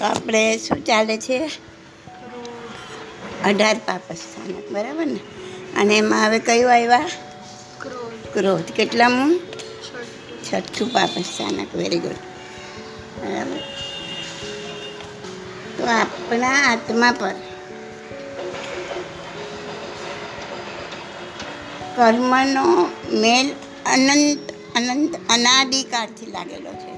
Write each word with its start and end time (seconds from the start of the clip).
તો 0.00 0.06
આપણે 0.06 0.58
શું 0.58 0.84
ચાલે 0.84 1.16
છે? 1.16 1.50
અઢાર 3.44 3.76
પાપ 3.86 4.12
સ્થાનક 4.12 4.70
બરાબર 4.70 5.06
ને? 5.06 5.20
અને 5.80 5.96
એમાં 5.96 6.26
હવે 6.26 6.38
કયું 6.38 6.72
આવ્યા? 6.72 7.08
ક્રોધ. 8.32 8.62
કેટલામું? 8.62 9.40
છઠ્ઠું 10.46 10.88
પાપ 10.92 11.08
સ્થાનક 11.08 11.74
વેરી 11.74 11.98
ગુડ 11.98 12.18
બરાબર. 13.20 13.60
તો 15.78 15.84
આપણા 15.86 16.48
આત્મા 16.48 17.12
પર 17.12 17.34
કર્મનો 21.96 22.90
મેલ 23.12 23.50
અનંત 23.86 24.52
અનંત, 24.76 25.14
અનાદિકાળથી 25.30 26.26
લાગેલો 26.26 26.72
છે. 26.72 26.89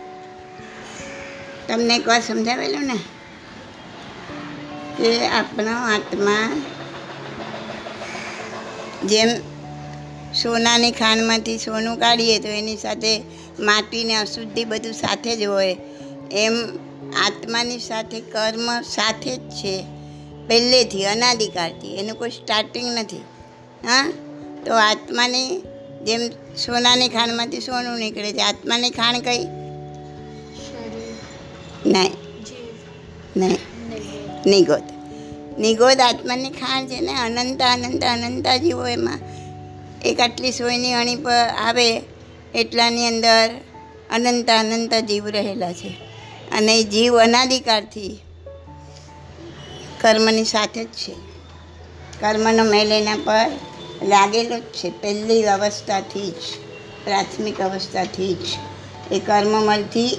તમને 1.72 1.96
એકવાર 1.96 2.20
સમજાવેલું 2.20 2.84
ને? 2.84 2.98
કે 4.98 5.26
આપણો 5.26 5.70
આત્મા 5.70 6.62
જેમ 9.04 9.28
સોનાની 10.32 10.90
ખાંડમાંથી 10.90 11.58
સોનું 11.58 11.98
કાઢીએ 11.98 12.38
તો 12.38 12.48
એની 12.48 12.76
સાથે 12.76 13.22
માટીને 13.60 14.14
અશુદ્ધિ 14.14 14.64
બધું 14.64 14.92
સાથે 14.92 15.36
જ 15.36 15.44
હોય. 15.44 15.76
એમ 16.32 16.78
આત્માની 17.26 17.78
સાથે 17.78 18.20
કર્મ 18.20 18.82
સાથે 18.82 19.36
જ 19.36 19.40
છે. 19.40 19.84
પહેલેથી 20.48 21.04
અનાદિકાળથી 21.04 21.96
એનું 21.96 22.18
કોઈ 22.18 22.30
સ્ટાર્ટિંગ 22.30 22.98
નથી. 22.98 23.16
હા? 23.86 24.12
તો 24.66 24.74
આત્માની 24.74 25.62
જેમ 26.04 26.28
સોનાની 26.56 27.08
ખાંડમાંથી 27.08 27.60
સોનું 27.60 27.98
નીકળે 27.98 28.32
છે. 28.32 28.42
આત્માની 28.42 28.90
ખાંડ 28.90 29.16
કઈ? 29.24 29.61
નહીં. 31.86 32.12
નહીં. 33.36 33.58
નિગોદ 34.46 34.82
નિગોદ 35.58 36.00
આત્માની 36.00 36.50
ખાણ 36.50 36.86
છે 36.86 37.00
ને, 37.00 37.14
અનંત 37.14 37.62
અનંત, 37.62 38.04
અનંતા 38.04 38.56
જીવો 38.56 38.86
એમાં. 38.86 39.18
એક 40.04 40.20
આટલી 40.20 40.52
સોયની 40.52 40.92
અણી 40.92 41.16
પર 41.16 41.48
આવે, 41.64 42.02
એટલાની 42.54 43.06
અંદર 43.06 43.50
અનંત 44.10 44.50
અનંત 44.50 44.94
જીવ 44.94 45.26
રહેલા 45.26 45.72
છે. 45.72 45.88
અને 46.52 46.78
એ 46.78 46.82
જીવ 46.82 47.18
અનાધિકારથી 47.18 48.20
કર્મની 50.00 50.44
સાથે 50.44 50.84
જ 50.84 50.88
છે. 50.88 51.12
કર્મનો 52.20 52.64
મેલ 52.64 52.92
એના 52.92 53.16
પર 53.16 53.50
લાગેલો 54.08 54.58
જ 54.58 54.62
છે. 54.62 54.90
પહેલી 54.90 55.44
અવસ્થાથી 55.44 56.30
જ, 56.30 56.34
પ્રાથમિક 57.04 57.60
અવસ્થાથી 57.60 58.34
જ. 58.34 58.46
એ 59.12 59.18
કર્મમલથી 59.18 60.18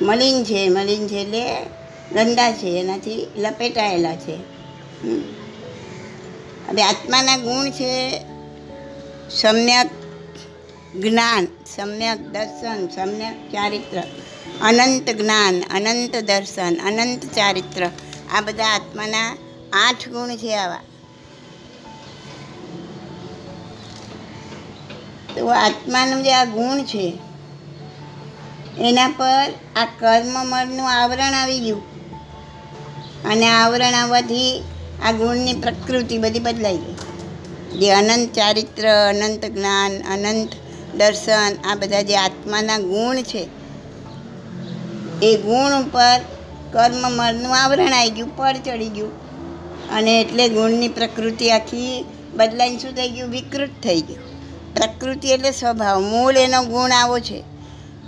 મલિન 0.00 0.44
છે 0.44 0.68
મલિન 0.68 1.08
છે 1.08 1.20
એટલે 1.20 1.44
ગંદા 2.12 2.52
છે, 2.52 2.80
એનાથી 2.80 3.26
લપેટાયેલા 3.36 4.16
છે. 4.16 4.36
હવે 6.68 6.82
આત્માના 6.82 7.36
ગુણ 7.36 7.70
છે, 7.70 8.20
સમ્યક 9.30 9.90
જ્ઞાન, 10.96 11.48
સમ્યક 11.76 12.18
દર્શન, 12.18 12.88
સમ્યક 12.88 13.52
ચારિત્ર, 13.52 14.02
અનંત 14.62 15.10
જ્ઞાન, 15.10 15.62
અનંત 15.70 16.16
દર્શન, 16.16 16.76
અનંત 16.76 17.24
ચારિત્ર. 17.24 17.90
આ 18.34 18.40
બધા 18.40 18.64
આત્માના 18.64 19.36
આઠ 19.72 20.08
ગુણ 20.08 20.36
છે 20.36 20.56
આવા. 20.56 20.80
તો 25.34 25.46
આત્માનું 25.46 26.22
જે 26.22 26.32
આ 26.32 26.44
ગુણ 26.44 26.82
છે 26.82 27.27
એના 28.80 29.08
પર 29.08 29.52
આ 29.76 29.84
કર્મમળનું 29.84 30.90
આવરણ 30.90 31.34
આવી 31.34 31.60
ગયું. 31.60 31.82
અને 33.24 33.48
આવરણ 33.48 33.94
આવવાથી 33.94 34.62
આ 35.04 35.12
ગુણની 35.12 35.52
પ્રકૃતિ 35.52 36.18
બધી 36.18 36.38
બદલાઈ 36.38 36.76
ગઈ. 36.76 36.94
જે 37.78 37.90
અનંત 37.90 38.32
ચારિત્ર, 38.32 38.88
અનંત 38.88 39.44
જ્ઞાન, 39.44 39.92
અનંત 40.12 40.48
દર્શન, 40.96 41.70
આ 41.70 41.74
બધા 41.74 42.02
જે 42.02 42.16
આત્માના 42.16 42.78
ગુણ 42.78 43.16
છે, 43.16 43.48
એ 45.22 45.36
ગુણ 45.36 45.82
ઉપર 45.82 46.20
કર્મમળનું 46.72 47.56
આવરણ 47.56 47.92
આવી 47.92 48.10
ગયું 48.10 48.36
પડ 48.36 48.56
ચડી 48.56 48.88
ગયું. 48.88 49.28
અને 49.90 50.20
એટલે 50.20 50.48
ગુણની 50.48 50.88
પ્રકૃતિ 50.88 51.50
આખી 51.50 52.04
બદલાઈને 52.34 52.78
શું 52.78 52.92
થઈ 52.92 53.10
ગયું? 53.10 53.30
વિકૃત 53.30 53.70
થઈ 53.82 54.00
ગયું 54.00 54.28
પ્રકૃતિ 54.74 55.28
એટલે 55.28 55.50
સ્વભાવ. 55.50 56.00
મૂળ 56.00 56.36
એનો 56.36 56.62
ગુણ 56.62 56.90
આવો 56.90 57.18
છે. 57.18 57.57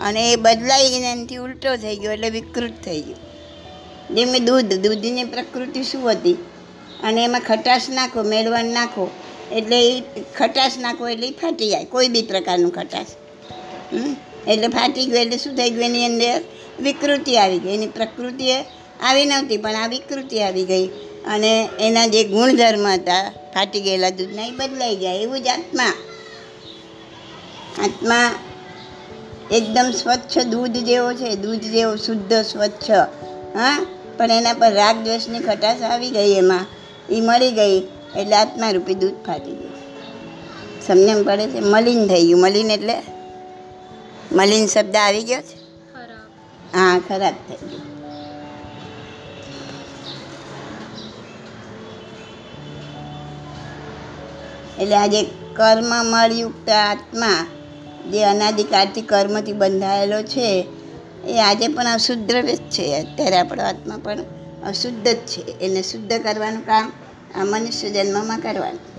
અને 0.00 0.32
એ 0.32 0.36
બદલાઈ 0.36 0.90
ગઈને 0.90 1.12
એનાથી 1.12 1.36
ઉલટો 1.36 1.76
થઈ 1.76 1.96
ગયો 1.96 2.12
એટલે 2.12 2.30
વિકૃત 2.30 2.72
થઈ 2.84 3.00
ગયો. 3.00 3.16
જેમ 4.14 4.44
દૂધ, 4.44 4.72
દૂધની 4.74 5.24
પ્રકૃતિ 5.24 5.82
શું 5.82 6.10
હતી? 6.10 6.32
અને 7.02 7.24
એમાં 7.24 7.40
ખટાશ 7.40 7.88
નાખો, 7.90 8.22
મેળવણ 8.22 8.64
નાખો, 8.64 9.10
એટલે 9.52 9.90
એ 9.90 10.02
ખટાશ 10.38 10.78
નાખો 10.78 11.08
એટલે 11.08 11.28
એ 11.28 11.30
ફાટી 11.30 11.70
જાય, 11.70 11.84
કોઈ 11.84 12.08
બી 12.08 12.22
પ્રકારનું 12.22 12.72
ખટાશ? 12.72 13.06
એટલે 14.48 14.68
ફાટી 14.68 15.04
ગયું 15.04 15.18
એટલે 15.18 15.38
શું 15.38 15.54
થઈ 15.56 15.70
ગયું? 15.70 15.84
એની 15.84 16.06
અંદર 16.06 16.42
વિકૃતિ 16.82 17.36
આવી 17.36 17.58
ગઈ. 17.58 17.74
એની 17.74 17.86
પ્રકૃતિ 17.86 18.52
આવી 19.02 19.24
નહોતી, 19.24 19.56
પણ 19.56 19.76
આ 19.76 19.86
વિકૃતિ 19.86 20.40
આવી 20.40 20.64
ગઈ. 20.64 20.86
અને 21.26 21.68
એના 21.80 22.06
જે 22.06 22.24
ગુણધર્મ 22.24 22.86
હતા, 22.86 23.30
ફાટી 23.54 23.80
ગયેલા 23.80 24.10
દૂધના, 24.10 24.46
એ 24.46 24.50
બદલાઈ 24.50 24.96
ગયા. 24.96 25.12
એવું 25.12 25.42
જ 25.42 25.46
આત્મા. 25.46 25.92
આત્મા 27.84 28.34
એકદમ 29.52 29.90
સ્વચ્છ 29.90 30.38
દૂધ 30.38 30.70
જેવો 30.70 31.12
છે. 31.12 31.36
દૂધ 31.36 31.60
જેવો 31.60 31.96
શુદ્ધ 31.96 32.32
સ્વચ્છ. 32.32 32.90
હા? 33.56 33.86
પણ 34.16 34.30
એના 34.30 34.52
પર 34.52 34.72
રાગ 34.72 34.96
દ્વેષની 34.96 35.38
ખટાશ 35.38 35.82
આવી 35.82 36.10
ગઈ 36.10 36.34
એમાં. 36.34 36.66
એ 37.10 37.20
મળી 37.20 37.52
ગઈ. 37.52 37.80
એટલે 38.16 38.36
આત્મારૂપી 38.36 38.94
દૂધ 38.94 39.14
ફાટી 39.26 39.50
ગયું. 39.50 39.70
સમજણ 40.86 41.22
પડે 41.22 41.46
છે 41.46 41.60
મલિન 41.60 42.08
થઈ 42.08 42.26
ગયું. 42.26 42.40
મલિન 42.40 42.70
એટલે? 42.70 43.02
મલિન 44.32 44.66
શબ્દ 44.66 44.96
આવી 44.96 45.24
ગયો 45.24 45.40
છે? 45.40 45.60
હા 46.76 47.00
ખરાબ 47.08 47.34
થઈ 47.48 47.68
ગયું. 47.68 47.90
એટલે 54.78 54.96
આજે 54.96 55.22
કર્મ 55.56 56.06
મળયુક્ત 56.06 56.70
આત્મા 56.70 57.46
જે 58.12 58.24
અનાદિકાળથી 58.24 59.02
કર્મથી 59.02 59.52
બંધાયેલો 59.52 60.22
છે, 60.22 60.66
એ 61.28 61.38
આજે 61.38 61.68
પણ 61.68 61.86
અશુદ્ધ 61.86 62.32
જ 62.32 62.56
છે. 62.56 63.00
અત્યારે 63.00 63.36
આપણો 63.36 63.62
આત્મા 63.62 63.98
પણ 64.02 64.18
અશુદ્ધ 64.66 65.08
જ 65.08 65.16
છે. 65.16 65.58
એને 65.60 65.82
શુદ્ધ 65.82 66.12
કરવાનું 66.12 66.66
કામ 66.66 66.92
આ 67.40 67.44
મનુષ્ય 67.44 67.90
જન્મમાં 67.90 68.40
કરવાનું. 68.40 68.90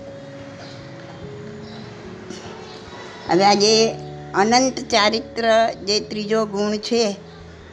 હવે 3.31 3.45
આજે 3.45 3.89
અનંત 4.35 4.79
ચારિત્ર 4.79 5.69
જે 5.85 5.99
ત્રીજો 5.99 6.45
ગુણ 6.45 6.77
છે, 6.77 7.15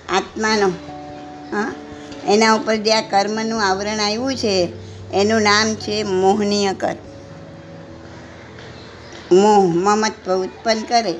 આત્માનો, 0.08 0.68
હા, 1.52 1.74
એના 2.28 2.54
ઉપર 2.54 2.76
જે 2.76 2.92
આ 2.92 3.00
કર્મનું 3.00 3.62
આવરણ 3.62 4.00
આવ્યું 4.00 4.34
છે, 4.34 4.68
એનું 5.14 5.42
નામ 5.42 5.74
છે 5.74 6.02
મોહનીય 6.02 6.72
કર્મ 6.72 7.07
મોહ 9.32 9.64
મમત્વ 9.64 10.44
ઉત્પન્ન 10.44 10.82
કરે 10.82 11.14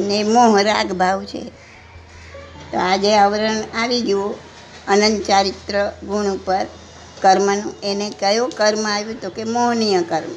ને 0.00 0.22
મોહ 0.22 0.60
રાગ 0.60 0.92
ભાવ 0.92 1.24
છે. 1.24 1.42
તો 2.72 2.78
આજે 2.78 3.14
આવરણ 3.14 3.56
આવી 3.82 4.00
ગયું 4.00 4.34
અનંત 4.88 5.22
ચારિત્ર 5.22 5.92
ગુણ 6.06 6.26
ઉપર. 6.26 6.66
કર્મનું 7.22 7.74
એને 7.82 8.10
કયો 8.10 8.46
કર્મ 8.46 8.86
આવ્યું 8.86 9.20
તો 9.20 9.30
કે 9.30 9.44
મોહનીય 9.44 10.02
કર્મ. 10.02 10.30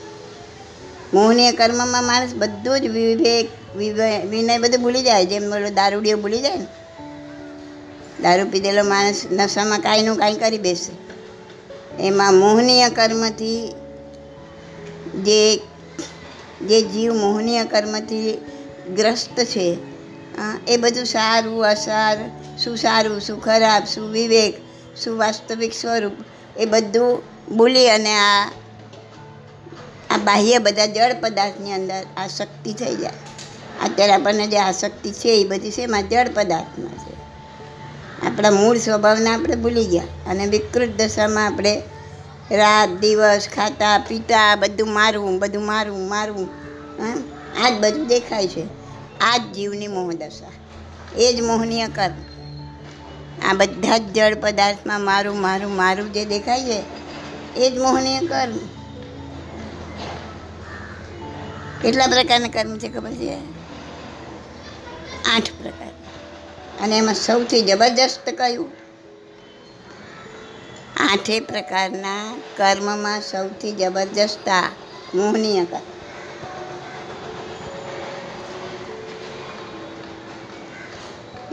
મોહનીય 1.13 1.51
કર્મમાં 1.51 2.04
માણસ 2.04 2.33
બધું 2.33 2.80
જ 2.80 2.86
વિવેક, 2.86 3.77
વિવે- 3.77 4.22
વિનય 4.22 4.57
બધું 4.57 4.81
ભૂલી 4.81 5.01
જાય. 5.01 5.25
જેમ 5.25 5.50
બોલો 5.50 5.69
દારૂડીઓ 5.69 6.18
ભૂલી 6.18 6.42
જાય 6.42 6.57
ને. 6.57 6.68
દારૂ 8.22 8.50
પીધેલો 8.50 8.83
માણસ 8.83 9.22
નશામાં 9.31 9.80
કાંઈનું 9.80 10.18
કાંઈ 10.18 10.33
કરી 10.33 10.57
બેસે. 10.57 11.10
એમાં 12.04 12.33
મોહનીય 12.33 12.89
કર્મથી 12.89 13.75
જે 15.15 15.62
જે 16.62 16.82
જીવ 16.82 17.14
મોહનીય 17.14 17.66
કર્મથી 17.66 18.46
ગ્રસ્ત 18.96 19.40
છે 19.40 19.78
એ 20.68 20.78
બધું 20.78 21.06
સારું, 21.06 21.66
અસાર, 21.66 22.18
શું 22.58 22.78
સારું, 22.78 23.22
શું 23.22 23.42
ખરાબ, 23.42 23.84
શું 23.84 24.10
વિવેક, 24.10 24.58
શું 24.98 25.18
વાસ્તવિક 25.18 25.74
સ્વરૂપ, 25.74 26.12
એ 26.58 26.66
બધું 26.66 27.22
ભૂલી 27.58 27.90
અને 27.90 28.16
આ 28.16 28.52
આ 30.10 30.18
બાહ્ય 30.18 30.58
બધા 30.58 30.86
જળ 30.86 31.16
પદાર્થની 31.22 31.72
અંદર 31.72 32.04
આસક્તિ 32.18 32.74
થઈ 32.74 32.96
જાય. 32.96 33.14
અત્યારે 33.86 34.14
આપણને 34.14 34.48
જે 34.48 34.58
આસક્તિ 34.58 35.12
છે, 35.12 35.30
એ 35.30 35.48
બધી 35.48 35.72
શેમાં 35.72 36.10
જળ 36.10 36.30
પદાર્થમાં 36.34 36.94
છે. 36.94 37.20
આપણા 38.28 38.52
મૂળ 38.52 38.78
સ્વભાવને 38.78 39.30
આપણે 39.30 39.56
ભૂલી 39.56 39.86
ગયા 39.86 40.04
અને 40.04 40.46
વિકૃત 40.46 40.90
દશામાં 40.90 41.46
આપણે 41.46 41.82
રાત 42.51 42.90
દિવસ 42.90 43.48
ખાતા, 43.56 43.98
પીતા, 43.98 44.56
બધું 44.56 44.94
મારું 44.94 45.40
બધું 45.40 45.66
મારું 45.66 46.10
મારું 46.10 46.50
હા? 47.00 47.18
આ 47.66 47.69
જ 47.69 47.74
બધું 47.80 48.07
દેખાય 48.07 48.48
છે. 48.48 48.68
આ 49.22 49.38
જ 49.38 49.42
જીવની 49.42 49.88
મોહદશા 49.88 50.51
એ 51.18 51.34
જ 51.34 51.42
મોહનીય 51.42 51.88
કર. 51.88 52.12
આ 53.50 53.54
બધા 53.54 53.98
જ 53.98 54.01
જળ 54.01 54.36
પદાર્થમાં 54.36 55.01
મારું 55.01 55.42
મારું 55.42 55.75
મારું 55.75 56.13
જે 56.13 56.25
દેખાય 56.25 56.63
છે, 56.63 56.84
એ 57.56 57.72
જ 57.72 57.78
મોહનીય 57.78 58.19
કર. 58.19 58.48
કેટલા 61.81 62.07
પ્રકારના 62.07 62.48
કર્મ 62.48 62.78
છે 62.78 62.90
ખબર 62.90 63.12
છે? 63.12 63.38
આઠ 65.36 65.50
પ્રકાર. 65.62 65.92
અને 66.81 66.98
એમાં 66.98 67.13
સૌથી 67.13 67.62
જબરજસ્ત 67.62 68.30
કયું? 68.30 68.88
આઠે 71.10 71.40
પ્રકારના 71.40 72.38
કર્મમાં 72.58 73.22
સૌથી 73.22 73.72
જબરજસ્ત 73.72 74.50
આ 74.50 74.72
મોહનીય 75.16 75.66
કર્મ. 75.66 75.82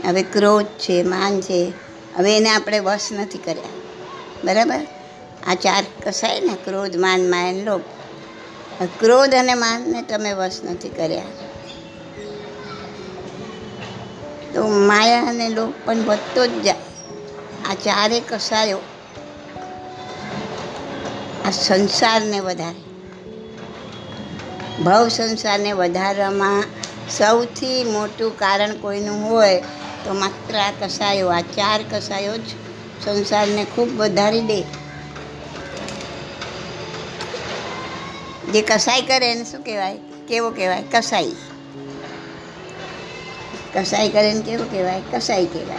હવે 0.07 0.23
ક્રોધ 0.23 0.65
છે, 0.65 1.03
માન 1.03 1.41
છે, 1.41 1.73
હવે 2.15 2.37
એને 2.37 2.49
આપણે 2.49 2.79
વશ 2.79 3.07
નથી 3.11 3.37
કર્યા. 3.37 3.69
બરાબર? 4.43 4.79
આ 5.47 5.55
ચાર 5.55 5.85
કસાય 6.05 6.41
ને, 6.41 6.57
ક્રોધ, 6.65 6.97
માન 6.97 7.29
માયન 7.29 7.63
લોભ. 7.63 7.81
ક્રોધ 8.99 9.33
અને 9.33 9.53
માનને 9.53 10.01
તમે 10.01 10.33
વશ 10.33 10.59
નથી 10.63 10.89
કર્યા. 10.89 11.23
તો 14.53 14.67
માયા 14.67 15.23
અને 15.23 15.49
લોભ 15.49 15.73
પણ 15.85 15.97
વધતો 15.97 16.47
જ 16.47 16.61
જાય. 16.61 16.75
આ 17.69 17.73
ચારે 17.73 18.19
કસાયો 18.19 18.79
આ 21.47 21.51
સંસારને 21.51 22.39
વધારે. 22.39 22.83
ભવ 24.83 25.07
સંસારને 25.07 25.71
વધારવામાં 25.71 26.63
સૌથી 27.17 27.83
મોટું 27.83 28.39
કારણ 28.39 28.75
કોઈનું 28.75 29.29
હોય 29.29 29.63
તો 30.05 30.13
માત્ર 30.13 30.57
આ 30.57 30.71
કસાયો, 30.71 31.27
આ 31.27 31.41
ચાર 31.41 31.83
કસાયો 31.91 32.37
જ 32.37 32.41
સંસારને 33.05 33.65
ખૂબ 33.75 33.89
વધારી 33.89 34.41
દે. 34.41 34.61
જે 38.51 38.61
કસાઈ 38.61 39.01
કરે 39.01 39.31
એને 39.31 39.43
શું 39.43 39.63
કહેવાય? 39.63 39.97
કેવો 40.27 40.49
કહેવાય? 40.49 40.83
કસાઈ. 40.91 41.31
કસાઈ 43.75 44.09
કરે 44.09 44.33
ને 44.33 44.41
કેવું 44.41 44.71
કહેવાય? 44.71 45.01
કસાઈ 45.11 45.45
કહેવાય. 45.45 45.77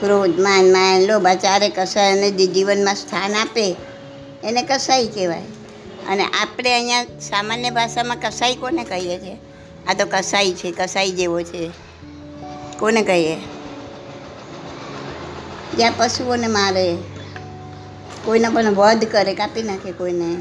ક્રોધ, 0.00 0.40
માન 0.40 0.72
માન 0.72 1.34
ચારે 1.34 1.68
કસાયને 1.68 2.30
જે 2.30 2.46
જીવનમાં 2.46 2.94
સ્થાન 2.94 3.34
આપે 3.34 3.76
એને 4.44 4.62
કસાઈ 4.62 5.08
કહેવાય. 5.08 5.42
અને 6.08 6.24
આપણે 6.24 6.74
અહીંયા 6.74 7.04
સામાન્ય 7.04 7.70
ભાષામાં 7.70 8.16
કસાઈ 8.20 8.54
કોને 8.54 8.84
કહીએ 8.84 9.18
છીએ? 9.18 9.36
આ 9.88 9.94
તો 9.94 10.06
કસાઈ 10.10 10.52
છે, 10.52 10.70
કસાઈ 10.70 11.10
જેવો 11.10 11.42
છે. 11.42 11.70
કોને 12.78 13.02
કહીએ? 13.02 13.36
જ્યાં 15.76 15.92
પશુઓને 15.96 16.46
મારે, 16.46 16.96
કોઈને 18.24 18.48
પણ 18.48 18.74
વધ 18.74 19.04
કરે, 19.04 19.34
કાપી 19.34 19.62
નાખે 19.62 19.92
કોઈને. 19.92 20.36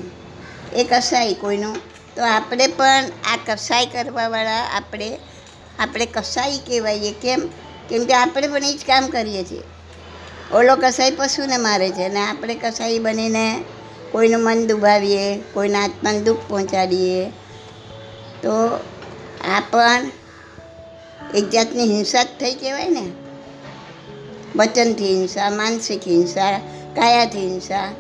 એ 0.76 0.84
કસાઈ 0.84 1.34
કોઈનું. 1.34 1.78
તો 2.16 2.24
આપણે 2.26 2.68
પણ 2.68 3.04
આ 3.34 3.38
કસાઈ 3.48 3.86
કરવાવાળા 3.86 4.64
આપણે 4.64 5.20
આપણે 5.80 6.06
કસાઈ 6.06 6.58
કહેવાઈએ. 6.58 7.12
કેમ? 7.12 7.50
કેમ 7.90 8.06
કે 8.06 8.14
આપણે 8.14 8.48
પણ 8.48 8.64
એ 8.64 8.74
જ 8.74 8.86
કામ 8.88 9.08
કરીએ 9.08 9.44
છીએ. 9.44 9.64
ઓલો 10.54 10.76
કસાઈ 10.76 11.12
પશુને 11.12 11.58
મારે 11.58 11.90
છે 11.90 12.04
અને 12.04 12.20
આપણે 12.20 12.56
કસાઈ 12.56 13.00
બનીને 13.00 13.64
કોઈનું 14.12 14.44
મન 14.44 14.68
દુભાવીએ, 14.68 15.38
કોઈના 15.54 15.84
આત્માને 15.84 16.20
દુઃખ 16.20 16.38
પહોંચાડીએ, 16.48 17.30
તો 18.44 18.80
આ 19.56 19.60
પણ 19.72 20.12
એક 21.36 21.50
જાતની 21.50 21.84
હિંસા 21.84 22.24
જ 22.24 22.28
થઈ 22.40 22.54
કહેવાય 22.54 22.90
ને. 22.90 23.12
વચનથી 24.56 25.16
હિંસા, 25.16 25.50
માનસિક 25.50 26.08
હિંસા, 26.08 26.58
કાયાથી 26.96 27.40
હિંસા, 27.40 27.94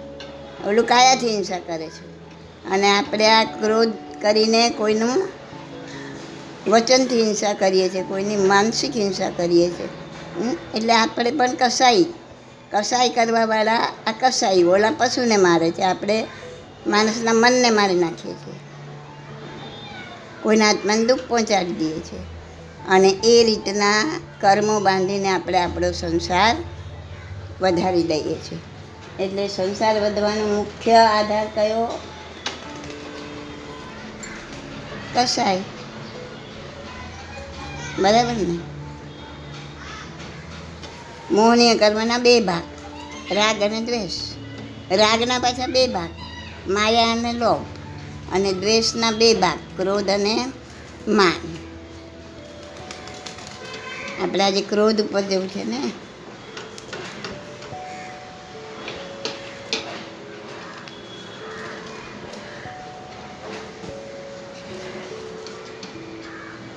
ઓલું 0.68 0.86
કાયાથી 0.86 1.30
હિંસા 1.30 1.59
કરે 1.59 1.88
છે. 1.88 2.18
અને 2.69 2.89
આપણે 2.89 3.27
આ 3.27 3.44
ક્રોધ 3.44 3.94
કરીને 4.21 4.69
કોઈનું 4.69 5.30
વચનથી 6.68 7.24
હિંસા 7.24 7.54
કરીએ 7.54 7.89
છીએ, 7.89 8.04
કોઈની 8.04 8.36
માનસિક 8.36 8.95
હિંસા 8.95 9.30
કરીએ 9.30 9.69
છીએ? 9.69 9.89
એટલે 10.75 10.94
આપણે 10.94 11.31
પણ 11.31 11.48
કસાઈ 11.59 12.06
કસાઈ 12.71 13.09
કરવાવાળા 13.09 13.75
આ 14.07 14.13
કસાઈ 14.19 14.63
ઓલા 14.63 14.91
પશુને 14.97 15.37
મારે 15.37 15.71
છે. 15.71 15.83
આપણે 15.83 16.27
માણસના 16.87 17.33
મનને 17.33 17.69
મારી 17.69 17.95
નાખીએ 17.95 18.33
છીએ. 18.33 18.59
કોઈના 20.43 20.69
આત્માને 20.69 21.05
દુઃખ 21.05 21.19
પહોંચાડી 21.27 21.71
દઈએ 21.71 21.99
છીએ. 21.99 22.19
અને 22.89 23.09
એ 23.09 23.43
રીતના 23.43 24.21
કર્મો 24.41 24.79
બાંધીને 24.79 25.29
આપણે 25.29 25.57
આપણો 25.57 25.91
સંસાર 25.91 26.55
વધારી 27.61 28.03
દઈએ 28.03 28.35
છીએ. 28.35 28.59
એટલે 29.19 29.47
સંસાર 29.47 30.01
વધવાનો 30.01 30.55
મુખ્ય 30.55 30.93
આધાર 30.93 31.47
કયો? 31.55 31.99
કસાય 35.15 35.61
બરાબર 37.99 38.33
ને? 38.33 38.76
મોહનીય 41.31 41.75
કર્મના 41.75 42.18
બે 42.18 42.39
ભાગ, 42.39 42.63
રાગ 43.31 43.62
અને 43.62 43.81
દ્વેષ. 43.81 44.12
રાગના 44.91 45.39
પાછા 45.39 45.68
બે 45.68 45.88
ભાગ, 45.88 46.09
માયા 46.68 47.12
અને 47.12 47.33
લોભ, 47.33 47.65
અને 48.33 48.53
દ્વેષના 48.53 49.12
બે 49.12 49.33
ભાગ, 49.33 49.57
ક્રોધ 49.77 50.09
અને 50.09 50.45
માન. 51.07 51.57
આપણે 54.24 54.44
આજે 54.44 54.62
ક્રોધ 54.62 55.01
ઉપર 55.01 55.21
જવું 55.21 55.47
છે 55.47 55.63
ને? 55.63 55.91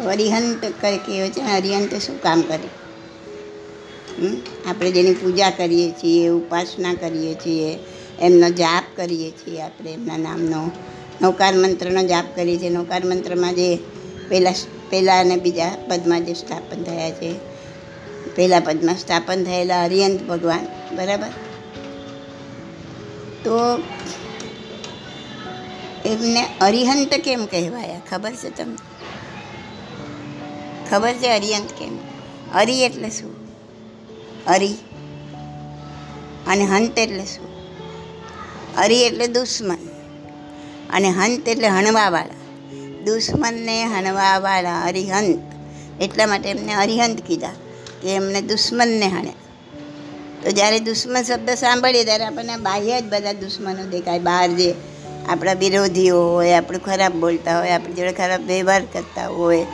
હરિહંત 0.04 0.64
કઈ 0.80 0.98
કહ્યું 0.98 1.32
છે? 1.32 1.42
ને 1.42 1.56
અરિહંત 1.56 1.94
શું 1.94 2.22
કામ 2.22 2.42
કરે? 2.42 2.68
હમ? 2.68 2.79
આપણે 4.66 4.90
જેની 4.90 5.14
પૂજા 5.14 5.50
કરીએ 5.50 5.90
છીએ, 5.90 6.28
ઉપાસના 6.28 6.94
કરીએ 6.94 7.34
છીએ, 7.34 7.78
એમનો 8.20 8.50
જાપ 8.50 8.84
કરીએ 8.96 9.30
છીએ 9.30 9.60
આપણે, 9.60 9.92
એમના 9.92 10.16
નામનો 10.16 10.70
નૌકાર 11.22 11.54
મંત્રનો 11.54 12.06
જાપ 12.06 12.24
કરીએ 12.36 12.58
છીએ. 12.58 12.70
નૌકાર 12.70 13.04
મંત્રમાં 13.04 13.54
જે 13.54 13.76
પહેલાં 14.28 14.54
પહેલાં 14.90 15.20
અને 15.20 15.36
બીજા 15.36 15.70
પદમાં 15.88 16.24
જે 16.24 16.34
સ્થાપન 16.34 16.82
થયા 16.82 17.10
છે, 17.10 17.34
પહેલાં 18.36 18.60
પદમાં 18.60 18.94
સ્થાપન 18.94 19.44
થયેલા 19.44 19.84
હરિયંત 19.84 20.22
ભગવાન, 20.22 20.96
બરાબર? 20.96 21.28
તો 23.44 23.82
એમને 26.04 26.46
અરિહંત 26.60 27.14
કેમ 27.14 27.46
કહેવાયા? 27.46 28.00
ખબર 28.10 28.32
છે 28.32 28.56
તમને? 28.56 28.76
ખબર 30.90 31.12
છે 31.12 31.28
અરિયંત 31.28 31.70
કેમ? 31.78 31.98
અરી 32.54 32.84
એટલે 32.84 33.10
શું? 33.10 33.39
અરી. 34.46 34.74
અને 36.46 36.64
હંત 36.64 36.98
એટલે 36.98 37.24
શું? 37.24 37.50
અરી 38.76 39.02
એટલે 39.02 39.26
દુશ્મન. 39.26 39.78
અને 40.90 41.08
હંત 41.08 41.48
એટલે 41.48 41.68
હણવાવાળા. 41.68 42.34
દુશ્મનને 43.04 43.84
હણવાવાળા 43.84 44.80
અરિહંત. 44.80 45.42
એટલા 46.02 46.26
માટે 46.26 46.50
એમને 46.50 46.74
અરિહંત 46.74 47.20
કીધા 47.20 47.48
કે 48.02 48.14
એમને 48.14 48.42
દુશ્મનને 48.42 49.06
હણે. 49.06 49.32
તો 50.42 50.50
જ્યારે 50.50 50.80
દુશ્મન 50.80 51.22
શબ્દ 51.22 51.50
સાંભળીએ 51.50 52.04
ત્યારે 52.04 52.24
આપણને 52.24 52.56
બાહ્ય 52.56 53.00
જ 53.00 53.04
બધા 53.04 53.32
દુશ્મનો 53.32 53.86
દેખાય. 53.86 54.18
બહાર 54.18 54.48
જે 54.48 54.74
આપણા 55.28 55.52
વિરોધીઓ 55.52 56.22
હોય, 56.22 56.52
આપણું 56.52 56.82
ખરાબ 56.82 57.12
બોલતા 57.12 57.58
હોય, 57.58 57.70
આપણી 57.70 57.94
જોડે 57.94 58.12
ખરાબ 58.12 58.46
વ્યવહાર 58.46 58.82
કરતા 58.92 59.28
હોય, 59.28 59.66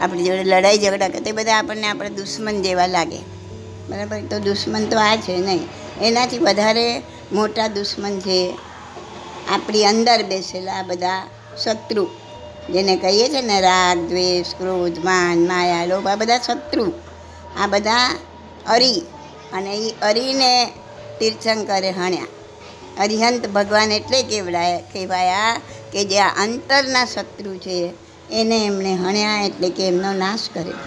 આપણી 0.00 0.24
જોડે 0.24 0.44
લડાઈ 0.44 0.78
ઝઘડા 0.78 1.08
કરતા 1.08 1.28
એ 1.28 1.32
બધા 1.32 1.56
આપણને 1.56 1.86
આપણે 1.86 2.10
દુશ્મન 2.10 2.62
જેવા 2.62 2.86
લાગે. 2.86 3.41
બરાબર? 3.88 4.20
તો 4.30 4.38
દુશ્મન 4.38 4.84
તો 4.86 4.96
આ 4.98 5.16
છે 5.16 5.36
નહીં. 5.36 5.68
એનાથી 6.00 6.38
વધારે 6.38 7.02
મોટા 7.32 7.66
દુશ્મન 7.66 8.20
છે 8.20 8.54
આપણી 9.50 9.84
અંદર 9.84 10.22
બેસેલા 10.22 10.82
બધા 10.82 11.22
શત્રુ, 11.64 12.04
જેને 12.72 12.96
કહીએ 12.96 13.26
છીએ 13.28 13.42
ને 13.42 13.60
રાગ, 13.60 13.98
દ્વેષ, 14.08 14.54
ક્રોધ, 14.54 14.98
માન, 15.04 15.38
માયા, 15.46 15.86
લોભ, 15.86 16.06
આ 16.06 16.14
બધા 16.14 16.38
શત્રુ, 16.38 16.92
આ 17.58 17.66
બધા 17.66 18.08
અરી 18.66 19.00
અને 19.52 19.72
એ 19.76 19.94
અરીને 20.02 20.72
તીર્થંકરે 21.18 21.90
હણ્યા. 21.90 22.26
અરિહંત 23.00 23.46
ભગવાન 23.46 23.92
એટલે 23.92 24.22
કેવડાય 24.22 24.78
કહેવાયા 24.92 25.60
કે 25.92 26.04
જે 26.04 26.18
આ 26.18 26.28
અંતરના 26.28 27.04
શત્રુ 27.04 27.56
છે, 27.56 27.76
એને 28.32 28.66
એમણે 28.66 28.94
હણ્યા 28.94 29.42
એટલે 29.42 29.70
કે 29.70 29.88
એમનો 29.88 30.12
નાશ 30.12 30.48
કર્યો? 30.54 30.80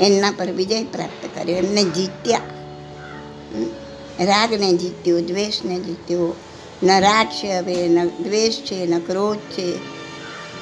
એમના 0.00 0.30
પર 0.30 0.46
વિજય 0.46 0.84
પ્રાપ્ત 0.84 1.28
કર્યો. 1.34 1.56
એમને 1.56 1.84
જીત્યા. 1.84 2.40
રાગને 4.20 4.72
જીત્યો, 4.72 5.20
દ્વેષને 5.20 5.80
જીત્યો. 5.80 6.34
ન 6.82 7.00
રાગ 7.00 7.26
છે 7.26 7.52
હવે, 7.52 7.88
ન 7.88 8.04
દ્વેષ 8.04 8.56
છે, 8.60 8.86
ન 8.86 8.98
ક્રોધ 8.98 9.38
છે, 9.38 9.78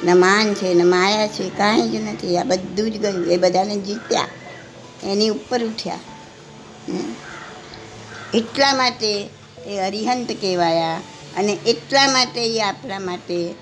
ન 0.04 0.18
માન 0.18 0.54
છે, 0.54 0.74
ન 0.74 0.86
માયા 0.90 1.28
છે, 1.28 1.48
કાંઈ 1.48 1.88
જ 1.88 1.94
નથી. 1.94 2.36
આ 2.36 2.44
બધું 2.44 2.90
જ 2.90 2.98
ગયું. 2.98 3.26
એ 3.26 3.36
બધાને 3.36 3.76
જીત્યા. 3.76 4.28
એની 5.04 5.28
ઉપર 5.28 5.64
ઉઠ્યા. 5.64 5.98
એટલા 8.34 8.74
માટે 8.74 9.28
એ 9.66 9.78
અરિહંત 9.78 10.32
કહેવાયા 10.32 11.00
અને 11.36 11.58
એટલા 11.66 12.12
માટે 12.12 12.46
એ 12.46 12.62
આપણા 12.62 12.98
માટે 12.98 13.54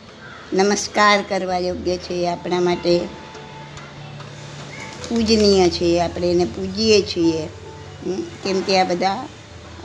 નમસ્કાર 0.52 1.25
કરવા 1.28 1.59
યોગ્ય 1.59 1.97
છે, 1.97 2.28
આપણા 2.28 2.61
માટે 2.61 3.00
પૂજનીય 5.08 5.68
છે 5.68 6.00
આપણે 6.00 6.30
એને 6.30 6.44
પૂજીએ 6.44 7.02
છીએ. 7.02 7.46
કેમ 8.44 8.60
કે 8.60 8.78
આ 8.78 8.84
બધા 8.84 9.28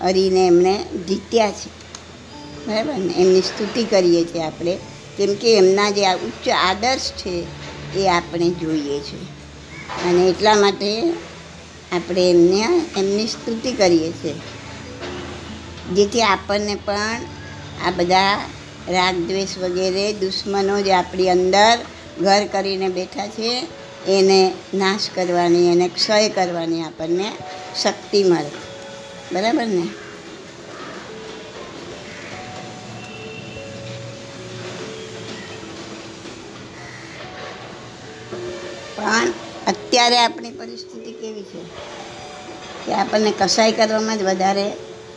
હરીને 0.02 0.48
એમણે 0.48 0.84
જીત્યા 1.08 1.52
છે. 1.52 1.82
બરાબર 2.68 2.94
ને? 2.94 3.14
એમની 3.14 3.42
સ્તુતિ 3.42 3.84
કરીએ 3.84 4.26
છીએ 4.26 4.42
આપણે. 4.42 4.78
કેમ 5.18 5.36
કે 5.36 5.58
એમના 5.58 5.90
જે 5.90 6.06
આ 6.06 6.16
ઉચ્ચ 6.16 6.50
આદર્શ 6.50 7.12
છે, 7.12 7.44
એ 8.00 8.08
આપણે 8.08 8.50
જોઈએ 8.50 9.00
છે. 9.00 9.24
અને 10.10 10.28
એટલા 10.28 10.56
માટે 10.56 11.14
આપણે 11.92 12.30
એમને, 12.30 12.82
એમની 12.98 13.28
સ્તુતિ 13.28 13.72
કરીએ 13.72 14.12
છીએ. 14.12 14.34
જેથી 15.94 16.22
આપણને 16.22 16.76
પણ 16.76 17.22
આ 17.88 17.92
બધા 17.92 18.50
રાગ 18.90 19.16
દ્વેષ 19.16 19.58
વગેરે 19.58 20.14
દુશ્મનો 20.14 20.82
જે 20.82 20.94
આપણી 20.94 21.30
અંદર 21.30 21.78
ઘર 22.22 22.48
કરીને 22.52 22.88
બેઠા 22.88 23.28
છે 23.28 23.68
એને 24.08 24.54
નાશ 24.74 25.10
કરવાની 25.16 25.72
એને 25.72 25.88
ક્ષય 25.88 26.30
કરવાની 26.30 26.82
આપણને 26.82 27.32
શક્તિ 27.82 28.24
મળે. 28.24 28.52
બરાબર 29.32 29.68
ને? 29.68 29.84
પણ 38.98 39.34
અત્યારે 39.68 40.18
આપણી 40.18 40.52
પરિસ્થિતિ 40.52 41.12
કેવી 41.12 41.44
છે? 41.44 41.60
કે 42.86 42.94
આપણને 42.94 43.34
કસાઈ 43.40 43.72
કરવામાં 43.72 44.18
જ 44.18 44.24
વધારે 44.24 44.74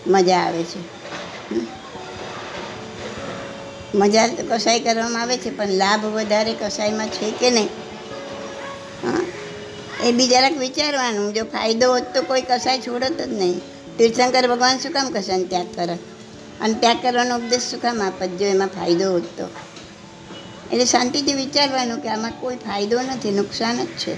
મજા 0.06 0.38
આવે 0.38 0.62
છે. 0.62 0.78
મજા 3.94 4.28
કસાઈ 4.28 4.80
કરવામાં 4.80 5.22
આવે 5.22 5.36
છે, 5.36 5.56
પણ 5.56 5.66
લાભ 5.66 6.04
વધારે 6.04 6.54
કસાઈમાં 6.54 7.08
છે 7.08 7.30
કે 7.30 7.50
નહીં? 7.50 7.83
એ 10.04 10.12
બી 10.12 10.28
જરાક 10.28 10.52
વિચારવાનું. 10.52 11.34
જો 11.34 11.44
ફાયદો 11.44 11.92
હોત 11.92 12.02
તો 12.14 12.22
કોઈ 12.22 12.42
કસાય 12.42 12.80
છોડત 12.80 13.20
જ 13.20 13.32
નહીં. 13.32 13.60
તીર્થંકર 13.98 14.48
ભગવાન 14.48 14.78
શું 14.78 14.92
કામ 14.92 15.12
કસાયને 15.12 15.44
ત્યાગ 15.44 15.66
કરે? 15.74 15.94
અને 16.60 16.74
ત્યાગ 16.74 16.96
કરવાનો 17.02 17.36
ઉપદેશ 17.36 17.62
શું 17.62 17.82
કામ 17.82 18.02
આપત 18.02 18.28
જો 18.28 18.44
એમાં 18.44 18.68
ફાયદો 18.68 19.12
હોત 19.12 19.22
તો. 19.22 19.48
એટલે 20.72 20.84
શાંતિથી 20.84 21.32
વિચારવાનું 21.32 21.98
કે 21.98 22.08
આમાં 22.08 22.32
કોઈ 22.40 22.56
ફાયદો 22.56 23.00
નથી, 23.00 23.30
નુકસાન 23.30 23.84
જ 23.84 23.86
છે. 23.86 24.14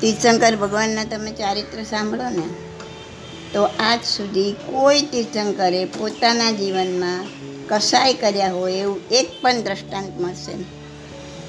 તીર્થંકર 0.00 0.56
ભગવાનના 0.56 1.04
તમે 1.04 1.32
ચારિત્ર 1.32 1.82
સાંભળો 1.82 2.28
ને, 2.30 2.46
તો 3.52 3.62
આજ 3.62 4.04
સુધી 4.04 4.52
કોઈ 4.52 5.02
તીર્થંકરે 5.02 5.84
પોતાના 5.84 6.50
જીવનમાં 6.50 7.26
કસાય 7.68 8.14
કર્યા 8.14 8.52
હોય 8.52 8.72
એવું 8.72 9.00
એક 9.10 9.28
પણ 9.42 9.62
દ્રષ્ટાંત 9.62 10.20
મળશે 10.20 10.52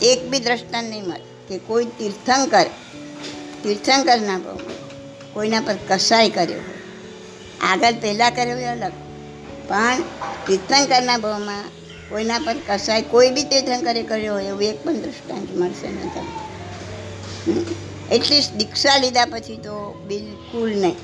એક 0.06 0.30
બી 0.30 0.40
દ્રષ્ટાંત 0.40 0.90
નહીં 0.90 1.04
મળે. 1.04 1.37
કે 1.48 1.58
કોઈ 1.58 1.86
તીર્થંકર 1.86 2.66
તીર્થંકરના 3.64 4.40
કોઈના 5.34 5.60
પર 5.60 5.76
કસાય 5.88 6.30
કર્યો 6.30 6.56
હોય. 6.56 6.78
આગળ 7.62 7.94
પહેલાં 8.02 8.36
કર્યો 8.36 8.58
એ 8.58 8.66
અલગ. 8.66 8.92
પણ 9.68 10.04
તીર્થંકરના 10.48 11.18
ભાવમાં 11.18 11.64
કોઈના 12.10 12.40
પર 12.40 12.56
કસાય 12.68 13.02
કોઈ 13.02 13.32
બી 13.32 13.44
તીર્થંકરે 13.44 14.04
કર્યો 14.04 14.34
હોય 14.34 14.44
એવું 14.44 14.64
એક 14.64 14.84
પણ 14.84 14.94
દૃષ્ટાંત 14.94 15.56
મળશે 15.56 15.88
નહીં 15.88 16.14
તમને. 16.14 17.66
એટલીસ્ટ 18.16 18.54
દીક્ષા 18.54 18.98
લીધા 18.98 19.26
પછી 19.26 19.58
તો 19.58 20.06
બિલકુલ 20.08 20.78
નહીં. 20.78 20.96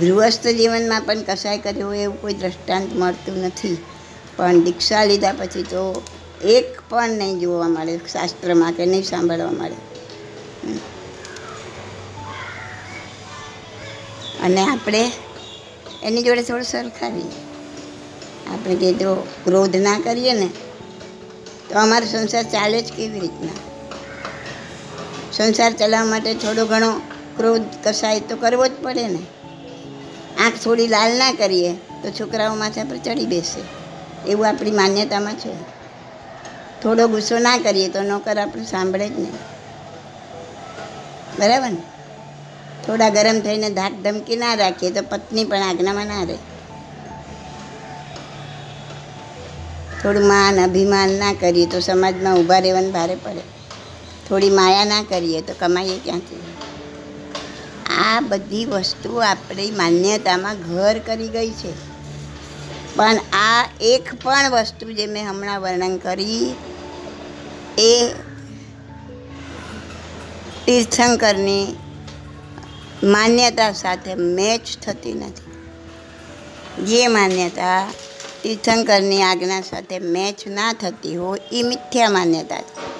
ગૃહસ્થ 0.00 0.46
જીવનમાં 0.46 1.02
પણ 1.02 1.22
કસાય 1.22 1.58
કર્યો 1.58 1.86
હોય 1.86 1.98
એવું 1.98 2.22
કોઈ 2.22 2.34
દ્રષ્ટાંત 2.34 2.96
મળતું 2.96 3.38
નથી. 3.38 3.78
પણ 4.40 4.60
દીક્ષા 4.60 5.04
લીધા 5.04 5.32
પછી 5.32 5.62
તો 5.62 6.02
એક 6.44 6.80
પણ 6.88 7.10
નહીં 7.10 7.38
જોવા 7.38 7.68
મળે, 7.68 7.96
શાસ્ત્રમાં 7.96 8.72
કે 8.72 8.86
નહીં 8.86 9.02
સાંભળવા 9.02 9.50
મળે. 9.50 9.74
અને 14.44 14.60
આપણે 14.60 15.12
એની 16.02 16.22
જોડે 16.22 16.42
થોડું 16.42 16.64
સરખાવીએ. 16.64 17.32
આપણે 18.52 18.74
કે 18.74 18.92
જો 18.92 19.26
ક્રોધ 19.44 19.76
ના 19.76 19.98
કરીએ 19.98 20.32
ને, 20.32 20.46
તો 21.68 21.78
અમારો 21.78 22.06
સંસાર 22.06 22.42
ચાલે 22.42 22.82
જ 22.82 22.92
કેવી 22.92 23.20
રીતના? 23.20 23.56
સંસાર 25.32 25.72
ચલાવવા 25.72 26.10
માટે 26.10 26.34
થોડો 26.34 26.66
ઘણો 26.66 26.92
ક્રોધ 27.36 27.64
કસાય 27.84 28.20
તો 28.20 28.36
કરવો 28.36 28.66
જ 28.66 28.70
પડે 28.82 29.08
ને. 29.08 29.22
આંખ 30.38 30.54
થોડી 30.64 30.88
લાલ 30.88 31.18
ના 31.18 31.32
કરીએ, 31.32 31.72
તો 31.72 32.10
છોકરાઓ 32.10 32.54
માથા 32.54 32.84
પર 32.84 32.96
ચડી 32.96 33.26
બેસે. 33.26 33.79
એવું 34.26 34.48
આપણી 34.48 34.70
માન્યતામાં 34.70 35.34
છે. 35.34 35.80
થોડો 36.82 37.08
ગુસ્સો 37.08 37.38
ના 37.38 37.58
કરીએ 37.58 37.88
તો 37.88 38.02
નોકર 38.02 38.38
આપણું 38.38 38.66
સાંભળે 38.66 39.08
જ 39.08 39.12
નહીં. 39.12 39.32
બરાબર 41.38 41.70
ને? 41.70 41.82
થોડા 42.86 43.08
ગરમ 43.08 43.40
થઈને 43.40 43.70
ધાક 43.70 43.92
ધમકી 43.92 44.36
ના 44.36 44.54
રાખીએ 44.54 44.90
તો 44.90 45.02
પત્ની 45.02 45.44
પણ 45.44 45.58
આજ્ઞામાં 45.58 46.06
ના 46.06 46.22
રહે. 46.22 46.38
થોડું 50.02 50.26
માન, 50.26 50.60
અભિમાન 50.60 51.10
ના 51.10 51.32
કરીએ 51.32 51.66
તો 51.66 51.80
સમાજમાં 51.80 52.34
ઊભા 52.36 52.58
રહેવાનું 52.58 52.92
ભારે 52.92 53.14
પડે. 53.14 53.40
થોડી 54.28 54.50
માયા 54.50 54.84
ના 54.84 55.02
કરીએ 55.02 55.40
તો 55.40 55.54
કમાઈએ 55.58 55.98
ક્યાંથી? 55.98 56.42
આ 58.00 58.20
બધી 58.20 58.64
વસ્તુ 58.64 59.16
આપણી 59.16 59.70
માન્યતામાં 59.70 60.56
ઘર 60.56 60.98
કરી 60.98 61.28
ગઈ 61.28 61.50
છે. 61.50 61.89
પણ 63.00 63.16
આ 63.32 63.68
એક 63.80 64.14
પણ 64.22 64.50
વસ્તુ 64.50 64.92
જે 64.92 65.06
મેં 65.06 65.28
હમણાં 65.28 65.60
વર્ણન 65.60 65.96
કરી 65.96 66.54
એ 67.78 68.08
તીર્થંકરની 70.66 71.76
માન્યતા 73.02 73.72
સાથે 73.72 74.14
મેચ 74.14 74.60
થતી 74.82 75.14
નથી. 75.14 75.50
જે 76.84 77.06
માન્યતા 77.06 77.92
તીર્થંકરની 78.42 79.22
આજ્ઞા 79.22 79.60
સાથે 79.60 79.98
મેચ 79.98 80.46
ના 80.46 80.72
થતી 80.72 81.16
હોય 81.16 81.40
એ 81.52 81.62
મિથ્યા 81.62 82.10
માન્યતા 82.10 82.62
છે. 82.62 82.90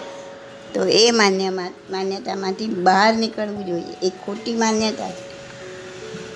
તો 0.74 0.84
એ 0.84 1.10
માન્યમાં 1.10 1.70
માન્યતામાંથી 1.90 2.66
બહાર 2.66 3.14
નીકળવું 3.14 3.66
જોઈએ. 3.66 4.06
એ 4.06 4.10
ખોટી 4.10 4.54
માન્યતા 4.54 5.10
છે. 5.10 5.29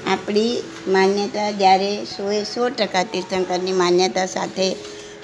આપણી 0.07 0.63
માન્યતા 0.89 1.51
જ્યારે 1.51 2.05
સોએ 2.05 2.45
સો 2.45 2.69
ટકા 2.69 3.03
તીર્થંકરની 3.03 3.73
માન્યતા 3.73 4.27
સાથે 4.27 4.77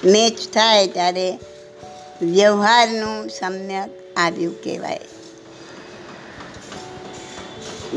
મેચ 0.05 0.53
થાય 0.53 0.87
ત્યારે 0.87 1.39
વ્યવહારનું 2.21 3.29
સમ્યક 3.29 4.13
આવ્યું 4.17 4.63
કહેવાય. 4.63 4.99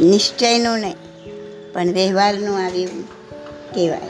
નિશ્ચયનું 0.02 0.78
નહીં, 0.78 0.96
પણ 1.72 1.88
વ્યવહારનું 1.88 2.64
આવ્યું 2.64 3.04
કહેવાય. 3.74 4.08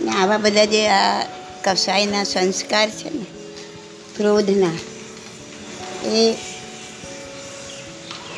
ને 0.00 0.10
આવા 0.10 0.38
બધા 0.38 0.64
જે 0.64 0.88
આ 0.88 1.26
કસાયના 1.64 2.24
સંસ્કાર 2.24 2.90
છે 2.90 3.10
ને, 3.10 3.26
ક્રોધના, 4.16 4.70
એ 6.08 6.34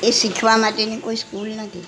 એ 0.03 0.11
શીખવા 0.11 0.57
માટેની 0.57 0.97
કોઈ 0.97 1.17
સ્કૂલ 1.17 1.51
નથી. 1.51 1.85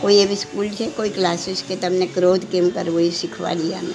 કોઈ 0.00 0.14
એવી 0.14 0.36
સ્કૂલ 0.36 0.68
છે, 0.68 0.90
કોઈ 0.90 1.10
ક્લાસીસ 1.10 1.62
કે 1.68 1.76
તમને 1.76 2.06
ક્રોધ 2.06 2.44
કેમ 2.44 2.68
કરવો 2.68 2.98
એ 2.98 3.10
શીખવાડી 3.10 3.74
આને 3.74 3.94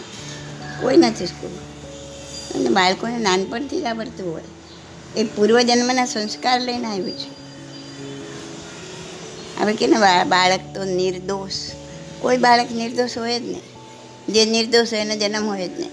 કોઈ 0.81 0.98
નથી 0.98 1.25
સ્કૂલ. 1.25 1.51
અને 2.59 2.69
બાળકોને 2.69 3.17
નાનપણથી 3.17 3.81
જ 3.81 3.86
આવડતું 3.86 4.33
હોય. 4.33 4.41
એ 5.17 5.24
પૂર્વજન્મના 5.24 6.05
સંસ્કાર 6.05 6.62
લઈને 6.62 6.86
આવ્યું 6.86 7.12
છે. 7.12 7.39
હવે 9.59 9.74
કે 9.74 9.88
ને 9.88 9.95
બાળક 10.24 10.59
તો 10.75 10.83
નિર્દોષ. 10.83 11.51
કોઈ 12.21 12.38
બાળક 12.38 12.71
નિર્દોષ 12.71 13.17
હોય 13.17 13.39
જ 13.39 13.41
નહીં. 13.41 13.62
જે 14.33 14.45
નિર્દોષ 14.45 14.93
હોય 14.93 15.01
એને 15.01 15.17
જન્મ 15.17 15.48
હોય 15.48 15.67
જ 15.67 15.79
નહીં. 15.79 15.91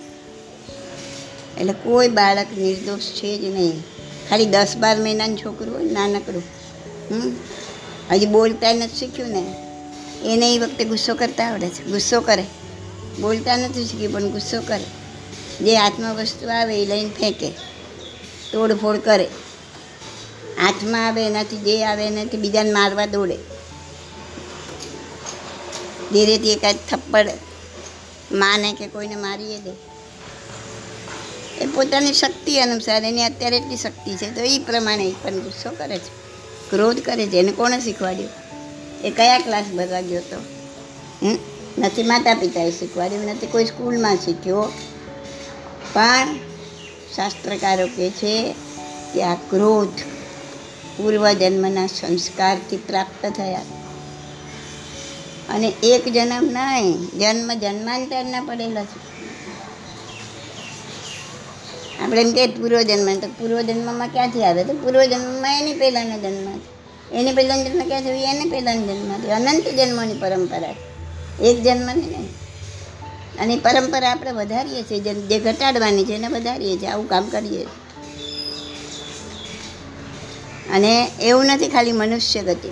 એટલે 1.61 1.73
કોઈ 1.73 2.09
બાળક 2.09 2.47
નિર્દોષ 2.59 3.01
છે 3.01 3.39
જ 3.39 3.45
નહીં. 3.45 3.81
ખાલી 4.31 4.47
દસ 4.47 4.75
બાર 4.77 4.97
મહિનાનું 4.97 5.39
છોકરું 5.39 5.75
હોય 5.75 5.85
નાનકડું. 5.85 6.56
હજી 8.11 8.27
બોલતા 8.27 8.73
નથી 8.73 8.97
શીખ્યું 8.97 9.29
ને. 9.29 9.67
એને 10.35 10.55
એ 10.55 10.59
વખતે 10.59 10.85
ગુસ્સો 10.85 11.15
કરતા 11.15 11.45
આવડે 11.45 11.69
છે. 11.69 11.85
ગુસ્સો 11.85 12.21
કરે. 12.21 12.45
બોલતા 13.21 13.57
નથી 13.57 13.87
શીખ્યું, 13.87 14.13
પણ 14.13 14.31
ગુસ્સો 14.31 14.61
કરે. 14.61 14.85
જે 15.65 15.77
હાથમાં 15.77 16.15
વસ્તુ 16.15 16.49
આવે 16.49 16.83
એ 16.83 16.87
લઈને 16.87 17.11
ફેંકે. 17.11 17.51
તોડફોડ 18.53 18.99
કરે. 18.99 19.25
હાથમાં 20.61 21.07
આવે 21.07 21.27
એનાથી, 21.27 21.57
જે 21.57 21.85
આવે 21.85 22.07
એનાથી 22.07 22.37
બીજાને 22.37 22.73
મારવા 22.73 23.07
દોડે. 23.07 23.37
ધીરેથી 26.13 26.53
એકાદ 26.53 26.77
થપ્પડ 26.91 27.31
માને 28.33 28.73
કે 28.73 28.87
કોઈને 28.87 29.17
મારીએ 29.17 29.59
દે. 29.59 29.71
એ 31.61 31.67
પોતાની 31.67 32.13
શક્તિ 32.13 32.59
અનુસાર, 32.59 33.05
એની 33.05 33.23
અત્યારે 33.23 33.57
એટલી 33.57 33.77
શક્તિ 33.77 34.17
છે, 34.17 34.35
તો 34.35 34.41
એ 34.41 34.59
પ્રમાણે 34.59 35.15
પણ 35.23 35.31
ગુસ્સો 35.31 35.71
કરે 35.71 35.99
છે. 35.99 36.26
ક્રોધ 36.71 37.01
કરે 37.01 37.27
છે. 37.27 37.37
એને 37.37 37.53
કોણે 37.53 37.81
શીખવાડ્યું? 37.81 38.31
એ 39.05 39.11
કયા 39.11 39.39
ક્લાસ 39.39 39.65
ભરવા 39.77 40.01
ગયો 40.01 40.19
હતો? 40.19 40.43
નથી 41.79 42.03
માતા 42.03 42.35
પિતાએ 42.35 42.71
શીખવાડ્યું. 42.71 43.25
નથી 43.25 43.47
કોઈ 43.47 43.65
સ્કૂલમાં 43.65 44.17
શીખ્યો. 44.17 44.63
પણ 45.93 46.37
શાસ્ત્રકારો 47.17 47.87
કહે 47.87 48.11
છે 48.11 48.55
કે 49.15 49.23
આ 49.23 49.35
ક્રોધ 49.35 49.89
પૂર્વજન્મના 50.97 51.87
સંસ્કારથી 51.87 52.77
પ્રાપ્ત 52.77 53.27
થયા. 53.37 53.61
અને 55.49 55.73
એક 55.83 56.09
જન્મ 56.09 56.45
નહીં, 56.45 57.19
જન્મ 57.19 57.53
જન્માંતરના 57.53 58.41
પડેલા 58.41 58.85
છે. 58.85 59.16
આપણે 62.03 62.21
એમ 62.21 62.33
કે 62.33 62.47
પૂર્વજન્મ 62.47 63.21
તો 63.21 63.27
પૂર્વજન્મમાં 63.27 64.09
ક્યાંથી 64.09 64.45
આવે? 64.45 64.65
તો 64.65 64.73
પૂર્વજન્મમાં 64.73 65.59
એની 65.59 65.75
પહેલાંનો 65.75 66.19
જન્મ 66.19 66.61
એની 67.13 67.33
પહેલાંનો 67.33 67.65
જન્મ 67.65 67.89
ક્યાં 67.89 68.03
થયો 68.03 68.13
એને 68.13 68.51
પહેલાંનો 68.51 68.87
જન્મ 68.87 69.23
થયો 69.23 69.35
અનંત 69.35 69.69
જન્મોની 69.69 70.15
પરંપરા 70.15 70.75
એક 71.43 71.63
જન્મની 71.63 72.03
નહીં 72.03 72.29
અને 73.41 73.57
પરંપરા 73.57 74.11
આપણે 74.11 74.31
વધારીએ 74.31 74.83
છીએ. 74.83 75.15
જે 75.15 75.39
ઘટાડવાની 75.39 76.05
છે, 76.05 76.13
એને 76.13 76.29
વધારીએ 76.29 76.79
છીએ. 76.79 76.89
આવું 76.89 77.09
કામ 77.09 77.29
કરીએ 77.29 77.51
છીએ. 77.51 77.67
અને 80.71 81.11
એવું 81.21 81.47
નથી 81.47 81.69
ખાલી 81.69 81.93
મનુષ્ય 81.93 82.43
ગતિ. 82.43 82.69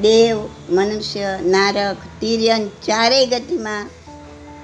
દેવ, 0.00 0.48
મનુષ્ય, 0.70 1.38
નારક, 1.42 1.96
તિર્યન, 2.20 2.68
ચારેય 2.68 3.26
ગતિમાં 3.26 3.88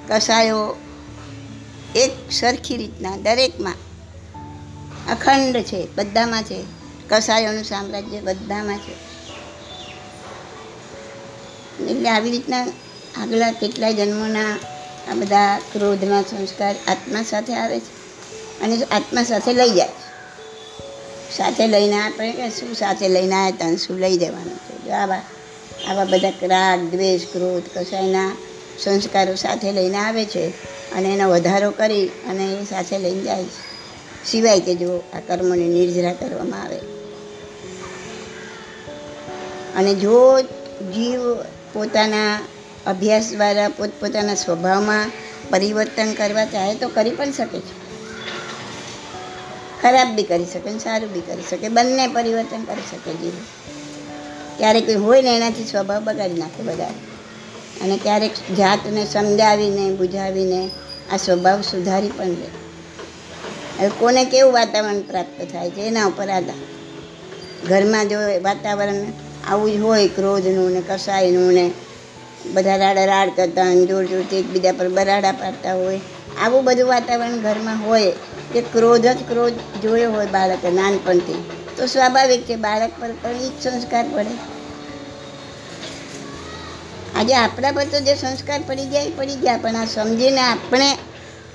કસાયો 0.09 0.77
એક 1.97 2.33
સરખી 2.33 2.77
રીતના 2.77 3.17
દરેકમાં 3.17 3.75
અખંડ 5.13 5.57
છે, 5.57 5.89
બધામાં 5.97 6.43
છે. 6.43 6.65
કસાયોનું 7.09 7.65
સામ્રાજ્ય 7.65 8.21
બધામાં 8.21 8.79
છે. 8.79 9.17
એટલે 11.85 12.09
આવી 12.09 12.31
રીતના 12.31 12.67
આગલા 13.21 13.53
કેટલાય 13.53 13.95
જન્મોના 13.95 14.59
આ 15.11 15.15
બધા 15.15 15.59
ક્રોધના 15.73 16.23
સંસ્કાર 16.23 16.75
આત્મા 16.89 17.23
સાથે 17.23 17.55
આવે 17.55 17.81
છે 17.81 17.97
અને 18.61 18.83
આત્મા 18.83 19.23
સાથે 19.23 19.53
લઈ 19.53 19.71
જાય 19.71 19.89
સાથે 21.37 21.67
લઈને 21.67 22.01
આપણે 22.03 22.33
કે 22.33 22.51
શું 22.51 22.75
સાથે 22.75 23.09
લઈને 23.09 23.35
આવ્યા 23.35 23.51
તને 23.51 23.77
શું 23.77 23.99
લઈ 23.99 24.19
જવાનું 24.19 24.57
છે? 24.57 24.91
આવા 24.91 25.23
આવા 25.89 26.05
બધા 26.05 26.33
રાગ 26.43 26.81
દ્વેષ, 26.81 27.21
ક્રોધ, 27.33 27.79
કસાયના 27.79 28.37
સંસ્કારો 28.79 29.35
સાથે 29.35 29.73
લઈને 29.73 29.99
આવે 29.99 30.25
છે 30.25 30.76
અને 30.95 31.09
એનો 31.09 31.31
વધારો 31.31 31.71
કરી 31.71 32.07
અને 32.07 32.45
એ 32.47 32.65
સાથે 32.65 32.99
લઈને 32.99 33.23
જાય 33.23 33.45
છે. 33.45 33.77
સિવાય 34.25 34.61
કે 34.61 34.75
જો 34.75 35.03
આ 35.15 35.21
કર્મોની 35.21 35.69
નિર્જરા 35.69 36.13
કરવામાં 36.13 36.63
આવે. 36.63 36.77
અને 39.77 39.95
જો 39.95 40.41
જીવ 40.95 41.21
પોતાના 41.73 42.41
અભ્યાસ 42.87 43.33
દ્વારા 43.33 43.69
પોતપોતાના 43.69 44.35
સ્વભાવમાં 44.35 45.11
પરિવર્તન 45.51 46.13
કરવા 46.13 46.45
ચાહે 46.45 46.75
તો 46.75 46.89
કરી 46.89 47.11
પણ 47.11 47.33
શકે 47.33 47.61
છે. 47.61 47.87
ખરાબ 49.83 50.15
બી 50.15 50.23
કરી 50.23 50.45
શકે 50.45 50.79
સારું 50.79 51.13
બી 51.13 51.21
કરી 51.21 51.43
શકે. 51.51 51.69
બંને 51.69 52.09
પરિવર્તન 52.09 52.65
કરી 52.65 52.83
શકે 52.91 53.13
જીવ. 53.15 53.33
ક્યારેક 54.59 54.87
કોઈ 54.87 54.95
હોય 54.95 55.23
ને 55.23 55.37
એનાથી 55.37 55.65
સ્વભાવ 55.65 56.05
બગાડી 56.05 56.35
નાખે 56.35 56.63
બધા 56.63 56.89
અને 57.83 57.97
ક્યારેક 57.97 58.33
જાતને 58.57 59.05
સમજાવીને, 59.05 59.91
બુજાવીને 59.91 60.71
આ 61.13 61.17
સ્વભાવ 61.17 61.61
સુધારી 61.61 62.09
પણ 62.09 62.25
લે. 62.25 62.49
હવે 63.79 63.89
કોને 63.89 64.25
કેવું 64.25 64.53
વાતાવરણ 64.53 65.01
પ્રાપ્ત 65.01 65.53
થાય 65.53 65.71
છે, 65.71 65.81
એના 65.81 66.07
ઉપર 66.07 66.29
આધાર. 66.29 66.61
ઘરમાં 67.69 68.09
જો 68.09 68.19
વાતાવરણ 68.43 69.01
આવું 69.51 69.73
જ 69.73 69.77
હોય 69.77 70.09
ક્રોધનું 70.09 70.73
ને 70.73 70.83
કસાયનું 70.89 71.53
ને 71.53 71.71
બધા 72.55 72.77
રાડા 72.77 73.05
રાડ 73.05 73.29
કરતા 73.37 73.65
હોય 73.65 73.87
જોર 73.87 74.05
જોરથી 74.05 74.37
એકબીજા 74.37 74.73
પર 74.73 74.89
બરાડા 74.89 75.33
પાડતા 75.33 75.75
હોય, 75.75 76.01
આવું 76.43 76.65
બધું 76.65 76.89
વાતાવરણ 76.89 77.39
ઘરમાં 77.39 77.79
હોય 77.87 78.11
કે 78.53 78.61
ક્રોધ 78.61 79.07
જ 79.07 79.17
ક્રોધ 79.29 79.53
જોયો 79.83 80.13
હોય 80.13 80.27
બાળકે 80.27 80.71
નાનપણથી. 80.71 81.41
તો 81.77 81.87
સ્વાભાવિક 81.87 82.43
છે, 82.45 82.57
બાળક 82.57 82.91
પર 83.01 83.11
પણ 83.23 83.31
એ 83.31 83.49
જ 83.49 83.53
સંસ્કાર 83.63 84.05
પડે. 84.15 84.56
આજે 87.17 87.35
આપણા 87.35 87.73
પર 87.73 87.85
તો 87.85 88.01
જે 88.01 88.15
સંસ્કાર 88.15 88.61
પડી 88.61 88.87
ગયા 88.87 89.01
એ 89.01 89.11
પડી 89.11 89.37
ગયા, 89.37 89.57
પણ 89.57 89.77
આ 89.77 89.85
સમજીને 89.85 90.41
આપણે 90.41 90.89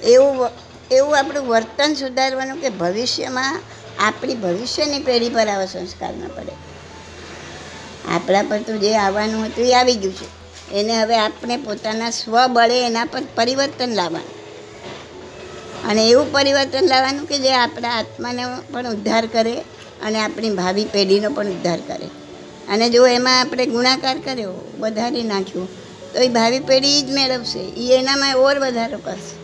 એવું 0.04 0.50
એવું 0.92 1.18
આપણું 1.18 1.48
વર્તન 1.48 1.94
સુધારવાનું 1.94 2.62
કે 2.62 2.70
ભવિષ્યમાં 2.70 3.56
આપણી 4.00 4.36
ભવિષ્યની 4.36 5.00
પેઢી 5.00 5.30
પર 5.30 5.48
આવા 5.48 5.66
સંસ્કાર 5.66 6.14
ન 6.14 6.28
પડે. 6.36 6.54
આપણા 8.10 8.44
પર 8.44 8.62
તો 8.62 8.78
જે 8.78 8.92
આવવાનું 8.98 9.46
હતું 9.46 9.66
એ 9.66 9.74
આવી 9.74 9.96
ગયું 9.96 10.16
છે. 10.16 10.28
એને 10.72 10.94
હવે 11.02 11.18
આપણે 11.18 11.58
પોતાના 11.58 12.10
સ્વબળે 12.10 12.78
એના 12.86 13.06
પર 13.06 13.24
પરિવર્તન 13.36 13.92
લાવવાનું. 13.96 14.38
અને 15.90 16.02
એવું 16.08 16.32
પરિવર્તન 16.32 16.86
લાવવાનું 16.88 17.28
કે 17.28 17.38
જે 17.38 17.54
આપણા 17.54 17.90
આત્માને 17.90 18.44
પણ 18.72 18.88
ઉદ્ધાર 18.88 19.26
કરે 19.26 19.56
અને 20.04 20.20
આપણી 20.20 20.50
ભાવિ 20.50 20.86
પેઢીનો 20.86 21.30
પણ 21.30 21.48
ઉદ્ધાર 21.48 21.80
કરે. 21.80 22.08
અને 22.70 22.90
જો 22.90 23.08
એમાં 23.08 23.40
આપણે 23.40 23.66
ગુણાકાર 23.66 24.18
કર્યો, 24.18 24.74
વધારી 24.80 25.24
નાખ્યું, 25.24 25.68
તો 26.14 26.20
એ 26.20 26.28
ભાવિ 26.28 26.60
પેઢી 26.60 27.02
જ 27.02 27.12
મેળવશે. 27.12 27.60
એ 27.60 27.94
એનામાં 27.94 28.36
ઓર 28.36 28.60
વધારો 28.60 28.98
કરશે. 28.98 29.36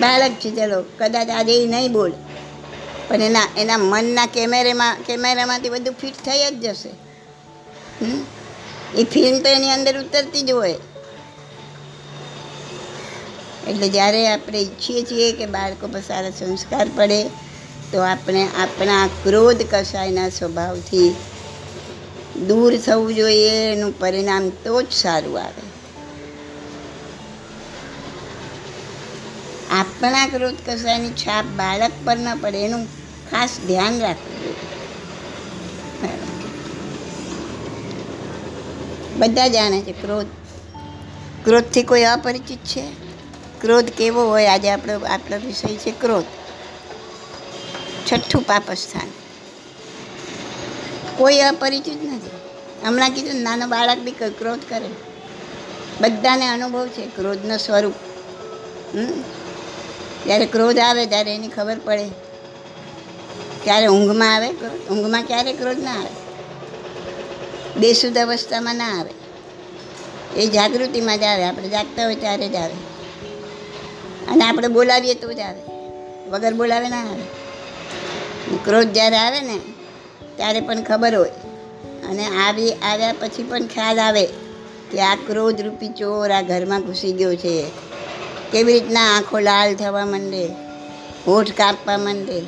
બાળક 0.00 0.32
છે, 0.32 0.50
ચલો, 0.50 0.84
કદાચ 0.98 1.28
આજે 1.30 1.64
એ 1.64 1.66
નહીં 1.66 1.92
બોલે, 1.92 2.14
પણ 3.08 3.20
એના 3.20 3.48
એના 3.58 3.78
મનના 3.78 4.26
કેમેરામાં, 4.26 4.96
કેમેરામાંથી 5.06 5.68
બધું 5.68 5.94
ફિટ 5.94 6.14
થઈ 6.14 6.42
જ 6.50 6.66
જશે? 6.66 6.90
એ 8.98 9.04
ફિલ્મ 9.04 9.42
તો 9.42 9.48
એની 9.48 9.70
અંદર 9.70 9.94
ઉતરતી 10.00 10.42
જ 10.42 10.50
હોય. 10.50 10.78
એટલે 13.68 13.88
જ્યારે 13.88 14.28
આપણે 14.28 14.58
ઈચ્છીએ 14.58 15.02
છીએ 15.02 15.32
કે 15.32 15.46
બાળકો 15.46 15.86
પર 15.88 16.00
સારા 16.00 16.30
સંસ્કાર 16.30 16.88
પડે 16.96 17.20
તો 17.92 18.00
આપણે 18.00 18.48
આપણા 18.58 19.06
ક્રોધ 19.06 19.62
કસાયના 19.70 20.28
સ્વભાવથી 20.28 21.16
દૂર 22.48 22.76
થવું 22.76 23.14
જોઈએ, 23.14 23.72
એનું 23.72 23.98
પરિણામ 23.98 24.48
તો 24.48 24.82
જ 24.82 24.92
સારું 24.92 25.40
આવે. 25.40 25.62
આપણા 29.70 30.26
ક્રોધ 30.26 30.54
કસાયની 30.66 31.10
છાપ 31.10 31.44
બાળક 31.44 31.92
પર 32.04 32.16
ન 32.16 32.40
પડે, 32.40 32.64
એનું 32.64 32.84
ખાસ 33.30 33.58
ધ્યાન 33.68 34.00
રાખવું 34.00 34.42
બધા 39.18 39.48
જાણે 39.48 39.80
છે 39.80 39.92
ક્રોધ. 39.92 40.26
ક્રોધથી 41.44 41.82
કોઈ 41.82 42.02
અપરિચિત 42.02 42.58
છે? 42.58 42.82
ક્રોધ 43.60 43.90
કેવો 43.90 44.28
હોય? 44.28 44.46
આજે 44.46 44.70
આપણો 44.70 45.06
આપણો 45.06 45.36
વિષય 45.36 45.76
છે 45.76 45.90
ક્રોધ. 45.90 46.41
છઠ્ઠું 48.12 48.42
પાપસ્થાન 48.42 49.08
કોઈ 51.16 51.38
અપરિચિત 51.38 52.04
નથી. 52.04 52.30
હમણાં 52.86 53.10
કીધું 53.10 53.40
નાનો 53.40 53.66
બાળક 53.66 53.98
બી 53.98 54.10
ક્રોધ 54.10 54.60
કરે. 54.68 54.88
બધાને 56.00 56.48
અનુભવ 56.48 56.88
છે 56.88 57.06
ક્રોધનો 57.06 57.56
સ્વરૂપ? 57.56 57.92
જ્યારે 60.24 60.46
ક્રોધ 60.46 60.78
આવે, 60.78 61.06
ત્યારે 61.06 61.34
એની 61.34 61.48
ખબર 61.48 61.78
પડે. 61.78 62.08
ત્યારે 63.64 63.86
ઊંઘમાં 63.86 64.34
આવે 64.34 64.48
ઊંઘમાં 64.90 65.22
ક્યારે 65.22 65.52
ક્રોધ 65.52 65.78
ના 65.78 65.92
આવે? 65.92 66.10
બેસુદ 67.80 68.18
અવસ્થામાં 68.18 68.76
ના 68.76 69.00
આવે. 69.00 69.10
એ 70.40 70.46
જાગૃતિમાં 70.46 71.18
જ 71.18 71.22
આવે. 71.22 71.44
આપણે 71.44 71.68
જાગતા 71.68 72.04
હોય 72.04 72.14
ત્યારે 72.14 72.48
જ 72.48 72.54
આવે. 72.54 72.74
અને 74.26 74.44
આપણે 74.44 74.68
બોલાવીએ 74.68 75.14
તો 75.14 75.32
જ 75.32 75.38
આવે. 75.38 75.60
વગર 76.30 76.54
બોલાવે 76.54 76.88
ના 76.88 77.00
આવે. 77.00 77.41
ક્રોધ 78.64 78.88
જ્યારે 78.88 79.16
આવે 79.16 79.40
ને, 79.40 79.58
ત્યારે 80.36 80.60
પણ 80.60 80.82
ખબર 80.82 81.14
હોય. 81.16 81.30
અને 82.08 82.26
આવી 82.26 82.72
આવ્યા 82.72 83.14
પછી 83.20 83.42
પણ 83.42 83.66
ખ્યાલ 83.66 84.00
આવે 84.00 84.26
કે 84.90 85.00
આ 85.00 85.14
ક્રોધ 85.14 85.60
રૂપી 85.60 85.88
ચોર 85.88 86.30
આ 86.30 86.42
ઘરમાં 86.42 86.80
ઘૂસી 86.80 87.12
ગયો 87.12 87.34
છે. 87.34 87.64
કેવી 88.52 88.72
રીતના 88.72 89.16
આંખો 89.16 89.38
લાલ 89.38 89.74
થવા 89.74 90.04
માંડે, 90.04 90.48
હોઠ 91.26 91.52
કાપવા 91.52 91.98
માંડે 91.98 92.40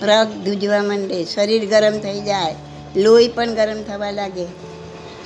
પ્રગ 0.00 0.28
ધૂજવા 0.44 0.82
માંડે, 0.82 1.24
શરીર 1.24 1.66
ગરમ 1.66 1.98
થઈ 1.98 2.20
જાય, 2.20 2.54
લોહી 2.96 3.28
પણ 3.28 3.54
ગરમ 3.54 3.82
થવા 3.82 4.10
લાગે. 4.10 4.46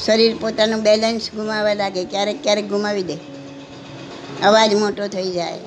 શરીર 0.04 0.36
પોતાનું 0.40 0.82
બેલેન્સ 0.82 1.30
ગુમાવવા 1.34 1.74
લાગે, 1.74 2.04
ક્યારેક 2.04 2.42
ક્યારેક 2.42 2.68
ગુમાવી 2.68 3.02
દે. 3.02 3.14
અવાજ 4.42 4.74
મોટો 4.74 5.06
થઈ 5.06 5.30
જાય. 5.30 5.58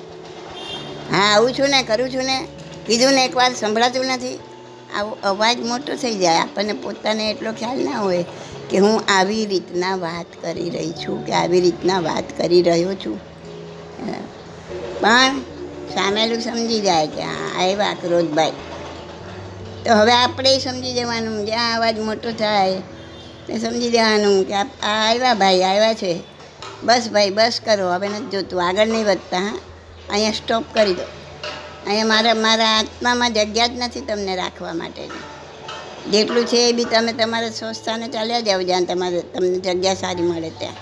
હા, 1.10 1.36
આવું 1.36 1.52
છું 1.52 1.68
ને, 1.68 1.82
કરું 1.82 2.10
છું 2.10 2.24
ને 2.24 2.48
કીધું 2.86 3.12
ને 3.12 3.24
એકવાર 3.24 3.52
સંભળાતું 3.54 4.06
નથી. 4.06 4.38
આવો 4.96 5.12
અવાજ 5.24 5.58
મોટો 5.60 5.96
થઈ 5.96 6.18
જાય, 6.18 6.38
આપણને 6.38 6.72
પોતાને 6.72 7.30
એટલો 7.30 7.52
ખ્યાલ 7.52 7.80
ના 7.80 7.98
હોય 7.98 8.24
કે 8.70 8.78
હું 8.78 8.96
આવી 9.08 9.46
રીતના 9.46 9.96
વાત 9.96 10.30
કરી 10.42 10.70
રહી 10.70 10.92
છું, 10.92 11.26
કે 11.26 11.32
આવી 11.32 11.60
રીતના 11.60 12.00
વાત 12.00 12.26
કરી 12.38 12.62
રહ્યો 12.62 12.94
છું. 12.94 13.18
પણ 15.00 15.34
સામેલું 15.94 16.40
સમજી 16.40 16.80
જાય 16.80 17.06
કે 17.06 17.22
હા 17.22 17.50
આવ્યા 17.62 17.96
ક્રોધભાઈ 18.00 18.52
તો 19.84 19.94
હવે 19.94 20.12
આપણે 20.12 20.58
સમજી 20.58 20.94
જવાનું 20.94 21.46
જ્યાં 21.46 21.76
અવાજ 21.76 21.98
મોટો 22.00 22.30
થાય, 22.30 22.80
તે 23.46 23.58
સમજી 23.58 23.90
દેવાનું 23.90 24.38
કે 24.48 24.54
આ 24.54 24.66
આવ્યા 24.86 25.34
ભાઈ, 25.34 25.62
આવ્યા 25.62 25.94
છે. 25.94 26.12
બસ 26.84 27.04
ભાઈ, 27.12 27.30
બસ 27.30 27.60
કરો, 27.64 27.86
હવે 27.92 28.08
નથી 28.08 28.32
જોતું, 28.32 28.66
આગળ 28.68 28.86
નહીં 28.86 29.06
વધતા, 29.06 29.38
હા. 29.38 29.58
અહીંયા 30.10 30.30
સ્ટોપ 30.30 30.64
કરી 30.74 30.94
દો. 30.94 31.06
અહીંયા 31.86 32.06
મારા 32.06 32.34
મારા 32.34 32.78
આત્મામાં 32.78 33.32
જગ્યા 33.32 33.66
જ 33.66 33.70
નથી 33.76 34.00
તમને 34.00 34.36
રાખવા 34.36 34.74
માટેની. 34.74 35.22
જેટલું 36.10 36.46
છે 36.46 36.56
એ 36.56 36.72
બી 36.72 36.84
તમે 36.84 37.12
તમારા 37.12 37.50
સંસ્થાને 37.50 38.08
ચાલ્યા 38.08 38.40
જાઓ 38.40 38.62
જ્યાં 38.62 38.84
તમારે 38.84 39.20
તમને 39.20 39.58
જગ્યા 39.58 39.94
સારી 39.94 40.22
મળે 40.22 40.50
ત્યાં. 40.50 40.74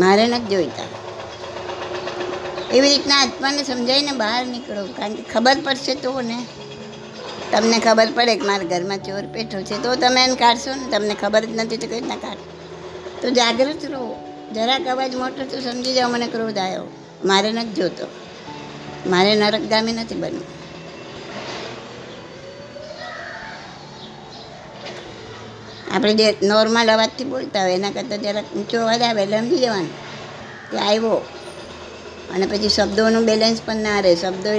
મારે 0.00 0.26
નથી 0.26 0.54
જોઈતા. 0.54 0.84
એવી 2.72 2.88
રીતના 2.88 3.16
આત્માને 3.16 3.62
સમજાવીને 3.62 4.12
બહાર 4.12 4.46
નીકળો, 4.46 4.86
કારણ 4.86 5.14
કે 5.14 5.22
ખબર 5.22 5.56
પડશે 5.64 5.94
તો 5.94 6.20
ને. 6.20 6.46
તમને 7.52 7.78
ખબર 7.78 8.08
પડે 8.14 8.36
કે 8.36 8.46
મારા 8.46 8.62
ઘરમાં 8.62 8.98
ચોર 8.98 9.26
પેઠો 9.26 9.62
છે, 9.62 9.82
તો 9.82 9.94
તમે 9.94 10.24
એને 10.24 10.34
કાઢશો 10.34 10.74
ને, 10.74 10.90
તમને 10.90 11.14
ખબર 11.14 11.44
જ 11.44 11.48
નથી 11.50 11.76
તો 11.76 11.86
કઈ 11.86 11.94
રીતના 11.94 12.16
કાઢો. 12.16 12.44
તો 13.22 13.30
જાગૃત 13.30 13.84
રહો. 13.84 14.16
જરાક 14.54 14.86
અવાજ 14.86 15.14
મોટો 15.14 15.44
તો 15.44 15.60
સમજી 15.60 15.94
જાઓ, 15.94 16.08
મને 16.08 16.26
ક્રોધ 16.26 16.58
આવ્યો. 16.58 16.82
મારે 17.24 17.52
નથી 17.52 17.72
જોતો. 17.72 18.25
મારે 19.04 19.32
નરકગામી 19.34 19.92
નથી 19.92 20.20
બનવું. 20.22 20.46
આપણે 25.94 26.14
જે 26.20 26.28
નોર્મલ 26.42 26.88
અવાજથી 26.88 27.24
બોલતા 27.24 27.62
હોય, 27.62 27.74
એના 27.74 27.90
કરતાં 27.90 28.22
જરાક 28.22 28.46
ઊંચો 28.54 28.76
અવાજ 28.80 29.02
આવે 29.02 29.20
એટલે 29.22 29.38
સમજી 29.38 29.58
જવાનું. 29.58 29.92
કે 30.70 30.76
આવ્યો 30.78 31.18
અને 32.34 32.46
પછી 32.46 32.68
શબ્દોનું 32.68 33.24
બેલેન્સ 33.24 33.60
પણ 33.62 33.82
ના 33.82 34.00
રહે, 34.00 34.12
શબ્દો 34.16 34.50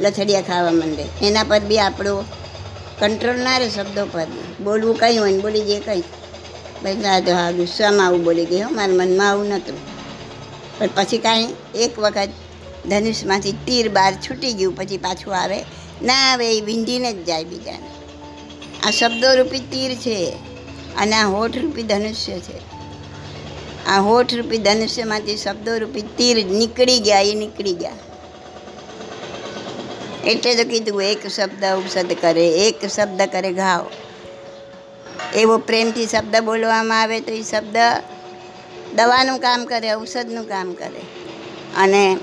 લથડિયા 0.00 0.42
ખાવા 0.42 0.70
માંડે. 0.70 1.04
એના 1.22 1.44
પર 1.44 1.60
બી 1.60 1.78
આપણો 1.78 2.14
કંટ્રોલ 3.00 3.38
ના 3.38 3.58
રહે 3.58 3.68
શબ્દો 3.68 4.02
પર. 4.06 4.28
બોલવું 4.60 4.96
કંઈ 4.96 5.18
હોય 5.18 5.32
ને 5.32 5.40
બોલી 5.40 5.62
જઈએ 5.62 5.80
કંઈ. 5.80 6.04
પછી 6.82 7.06
આ 7.06 7.20
તો 7.20 7.32
હા 7.34 7.52
ગુસ્સામાં 7.52 8.06
આવું 8.06 8.24
બોલી 8.24 8.46
ગઈ 8.46 8.62
હો, 8.62 8.70
મારા 8.70 8.98
મનમાં 9.00 9.28
આવું 9.28 9.48
નહોતું. 9.48 9.78
પણ 10.78 10.90
પછી 10.94 11.18
કાંઈ 11.18 11.54
એક 11.74 11.92
વખત 11.98 12.32
ધનુષમાંથી 12.88 13.52
તીર 13.52 13.88
બહાર 13.88 14.14
છૂટી 14.14 14.52
ગયું, 14.52 14.76
પછી 14.76 14.96
પાછું 14.96 15.36
આવે. 15.36 15.58
ના 16.02 16.32
આવે 16.32 16.58
એ 16.58 16.60
વિંધીને 16.60 17.12
જ 17.12 17.24
જાય 17.24 17.44
બીજાને. 17.44 17.90
આ 18.86 18.90
શબ્દોરૂપી 18.90 19.58
તીર 19.58 19.94
છે 19.94 20.32
અને 20.96 21.16
આ 21.16 21.26
હોઠરૂપી 21.26 21.82
ધનુષ્ય 21.82 22.38
છે. 22.38 22.76
આ 23.86 24.00
હોઠરૂપી 24.00 24.58
ધનુષ્યમાંથી 24.58 25.36
શબ્દોરૂપી 25.36 26.02
તીર 26.02 26.46
નીકળી 26.46 27.00
ગયા, 27.00 27.20
એ 27.20 27.34
નીકળી 27.34 27.72
ગયા. 27.72 27.92
એટલે 30.24 30.54
તો 30.54 30.64
કીધું, 30.64 31.02
એક 31.02 31.26
શબ્દ 31.26 31.64
ઔષધ 31.64 32.12
કરે, 32.20 32.48
એક 32.48 32.84
શબ્દ 32.84 33.22
કરે 33.22 33.52
ઘાવ. 33.52 33.86
એવો 35.34 35.58
પ્રેમથી 35.58 36.06
શબ્દ 36.06 36.36
બોલવામાં 36.36 37.02
આવે 37.02 37.20
તો 37.20 37.32
એ 37.32 37.42
શબ્દ 37.42 37.76
દવાનું 38.94 39.38
કામ 39.38 39.64
કરે, 39.64 39.92
ઔષધનું 39.92 40.48
કામ 40.48 40.72
કરે. 40.72 41.00
અને 41.76 42.18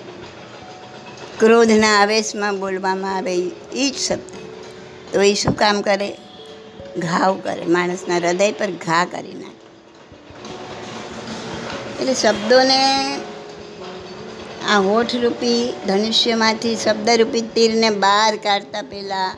ક્રોધના 1.43 2.01
આવેશમાં 2.01 2.59
બોલવામાં 2.59 3.15
આવે 3.15 3.37
એ 3.73 3.89
જ 3.89 3.95
શબ્દ. 3.95 4.19
તો 5.13 5.21
એ 5.21 5.33
શું 5.33 5.55
કામ 5.55 5.81
કરે? 5.81 6.17
ઘાવ 6.97 7.39
કરે, 7.43 7.65
માણસના 7.65 8.17
હૃદય 8.17 8.51
પર 8.51 8.71
ઘા 8.71 9.05
કરી 9.05 9.33
નાખે. 9.33 9.53
એટલે 12.01 12.13
શબ્દોને 12.13 13.15
આ 14.69 14.79
હોઠરૂપી 14.79 15.73
ધનુષ્યમાંથી 15.87 16.75
શબ્દરૂપી 16.75 17.41
તીરને 17.41 17.89
બહાર 17.89 18.35
કાઢતા 18.35 18.81
પહેલાં 18.81 19.37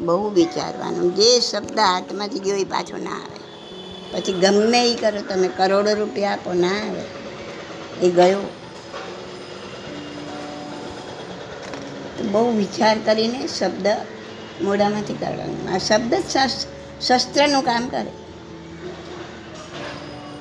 બહુ 0.00 0.30
વિચારવાનું. 0.30 1.14
જે 1.14 1.40
શબ્દ 1.40 1.78
હાથમાંથી 1.78 2.38
ગયો 2.38 2.56
એ 2.56 2.64
પાછો 2.64 2.96
ના 2.96 3.10
આવે. 3.10 3.38
પછી 4.12 4.32
ગમે 4.32 4.92
એ 4.92 4.94
કરો, 4.94 5.20
તમે 5.20 5.48
કરોડો 5.48 5.94
રૂપિયા 5.94 6.32
આપો, 6.32 6.52
ના 6.52 6.68
આવે. 6.68 7.02
એ 8.06 8.10
ગયો. 8.10 8.57
તો 12.18 12.24
બહુ 12.24 12.42
વિચાર 12.56 12.96
કરીને 13.04 13.40
શબ્દ 13.46 13.86
મોઢામાંથી 14.62 15.14
કાઢવાનું. 15.14 15.60
આ 15.74 15.78
શબ્દ 15.78 16.14
જ 16.14 16.24
શસ્ત્ર, 16.28 16.66
શસ્ત્રનું 17.06 17.64
કામ 17.64 17.88
કરે. 17.88 18.12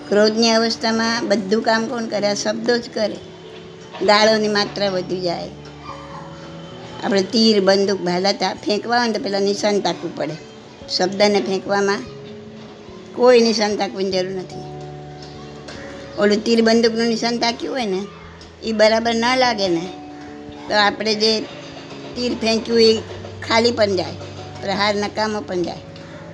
ક્રોધની 0.09 0.49
અવસ્થામાં 0.49 1.27
બધું 1.27 1.63
કામ 1.63 1.87
કોણ 1.87 2.05
કરે? 2.05 2.27
આ 2.27 2.33
શબ્દો 2.33 2.77
જ 2.77 2.89
કરે. 2.93 3.17
ગાળોની 4.05 4.47
માત્રા 4.47 4.89
વધી 4.89 5.21
જાય. 5.21 5.51
આપણે 7.03 7.21
તીર, 7.33 7.57
બંદૂક, 7.61 7.99
ભાલાતા 8.01 8.53
ફેંકવા 8.65 8.99
હોય 8.99 9.11
તો 9.11 9.19
પહેલાં 9.23 9.41
નિશાન 9.41 9.79
તાકવું 9.79 10.13
પડે. 10.15 10.35
શબ્દને 10.89 11.39
ફેંકવામાં 11.41 12.01
કોઈ 13.15 13.41
નિશાન 13.41 13.75
તાકવાની 13.75 14.11
જરૂર 14.11 14.35
નથી. 14.41 14.65
ઓલું 16.19 16.43
તીર, 16.45 16.61
બંદૂકનું 16.61 17.07
નિશાન 17.07 17.37
તાક્યું 17.37 17.73
હોય 17.75 17.85
ને 17.85 18.01
એ 18.63 18.71
બરાબર 18.71 19.13
ન 19.15 19.25
લાગે 19.37 19.67
ને, 19.67 19.85
તો 20.67 20.73
આપણે 20.75 21.13
જે 21.15 21.31
તીર 22.17 22.33
ફેંક્યું 22.33 22.81
એ 22.81 22.93
ખાલી 23.47 23.71
પણ 23.71 23.95
જાય, 23.95 24.15
પ્રહાર 24.61 24.95
નકામો 24.95 25.41
પણ 25.41 25.63
જાય, 25.63 25.83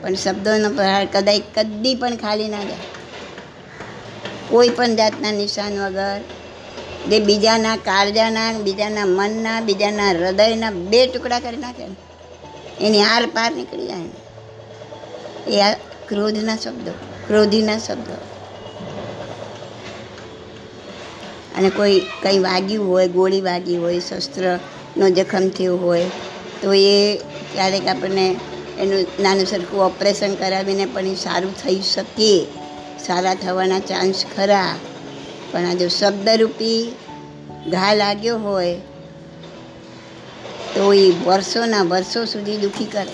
પણ 0.01 0.15
શબ્દોનો 0.15 0.69
પ્રહાર 0.69 1.05
કદાચ 1.05 1.41
કદી 1.55 1.95
પણ 1.95 2.15
ખાલી 2.15 2.49
ના 2.49 2.63
જાય. 2.63 2.77
કોઈ 4.49 4.69
પણ 4.69 4.95
જાતના 4.95 5.31
નિશાન 5.31 5.79
વગર 5.79 6.21
જે 7.09 7.19
બીજાના 7.19 7.75
કાળજાના, 7.75 8.51
બીજાના 8.53 9.05
મનના, 9.05 9.61
બીજાના 9.61 10.09
હૃદયના 10.09 10.71
બે 10.71 11.07
ટુકડા 11.07 11.39
કરી 11.39 11.57
નાખે 11.57 11.87
ને, 11.87 11.95
એની 12.81 13.01
આર 13.01 13.25
પાર 13.25 13.51
નીકળી 13.55 13.87
જાય 13.87 13.97
ને. 13.97 14.19
એ 15.47 15.61
આ 15.61 15.73
ક્રોધના 16.07 16.55
શબ્દો, 16.55 16.91
ક્રોધીના 17.27 17.77
શબ્દો. 17.77 18.15
અને 21.57 21.69
કોઈ 21.69 21.99
કંઈ 22.23 22.39
વાગ્યું 22.39 22.89
હોય, 22.89 23.07
ગોળી 23.07 23.41
વાગી 23.41 23.77
હોય 23.77 23.99
શસ્ત્રનો 24.93 25.09
જખમ 25.09 25.49
થયો 25.49 25.77
હોય, 25.77 26.05
તો 26.61 26.73
એ 26.73 27.17
ક્યારેક 27.53 27.87
આપણને 27.87 28.35
એનું 28.79 29.05
નાનું 29.19 29.45
સરખું 29.45 29.85
ઓપરેશન 29.85 30.35
કરાવીને 30.35 30.85
પણ 30.85 31.07
એ 31.07 31.15
સારું 31.15 31.53
થઈ 31.63 31.79
શકે. 31.81 32.45
સારા 33.05 33.33
થવાના 33.35 33.79
ચાન્સ 33.79 34.23
ખરા. 34.35 34.75
પણ 35.51 35.65
આ 35.65 35.73
જો 35.73 35.87
શબ્દરૂપી 35.87 36.95
ઘા 37.67 37.93
લાગ્યો 37.93 38.37
હોય, 38.39 38.75
તો 40.75 40.93
એ 40.93 41.11
વર્ષોના 41.25 41.83
વર્ષો 41.83 42.25
સુધી 42.25 42.57
દુઃખી 42.57 42.85
કરે. 42.85 43.13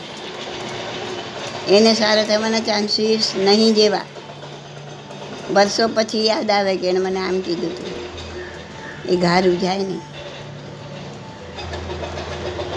એને 1.76 1.94
સારા 1.94 2.24
થવાના 2.24 2.60
ચાન્સીસ 2.60 3.32
નહીં 3.38 3.74
જેવા. 3.74 4.02
વર્ષો 5.54 5.88
પછી 5.88 6.28
યાદ 6.28 6.52
આવે 6.52 6.76
કે 6.76 6.88
એણે 6.88 7.00
મને 7.00 7.20
આમ 7.20 7.40
કીધું 7.40 7.72
હતું 7.72 7.94
એ 9.10 9.16
ઘા 9.16 9.40
રૂજાય 9.40 9.78
નહીં. 9.78 10.09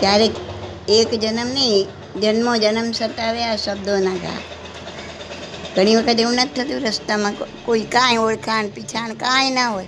ક્યારેક 0.02 0.34
એક 0.88 1.10
જન્મ 1.14 1.50
નહીં, 1.54 1.86
જન્મો 2.20 2.52
જન્મ 2.56 2.88
સતાવે 2.92 3.44
આ 3.44 3.56
શબ્દોના 3.56 4.14
ઘા. 4.14 4.40
ઘણી 5.76 5.96
વખત 5.96 6.20
એવું 6.20 6.34
નથી 6.34 6.62
થતું 6.62 6.80
રસ્તામાં 6.80 7.34
કોઈ 7.64 7.80
કાંઈ 7.80 8.16
ઓળખાણ 8.16 8.66
પીછાણ 8.68 9.14
કાંઈ 9.14 9.50
ના 9.50 9.68
હોય. 9.68 9.86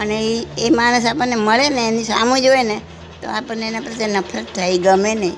અને 0.00 0.16
એ 0.20 0.46
એ 0.58 0.70
માણસ 0.70 1.06
આપણને 1.06 1.36
મળે 1.36 1.66
ને, 1.68 1.88
એની 1.88 2.04
સામું 2.04 2.40
જ 2.40 2.46
હોય 2.46 2.62
ને, 2.62 2.78
તો 3.22 3.26
આપણને 3.30 3.66
એના 3.66 3.80
પ્રત્યે 3.80 4.12
નફરત 4.12 4.54
થાય 4.54 4.78
ગમે 4.78 5.14
નહીં. 5.14 5.36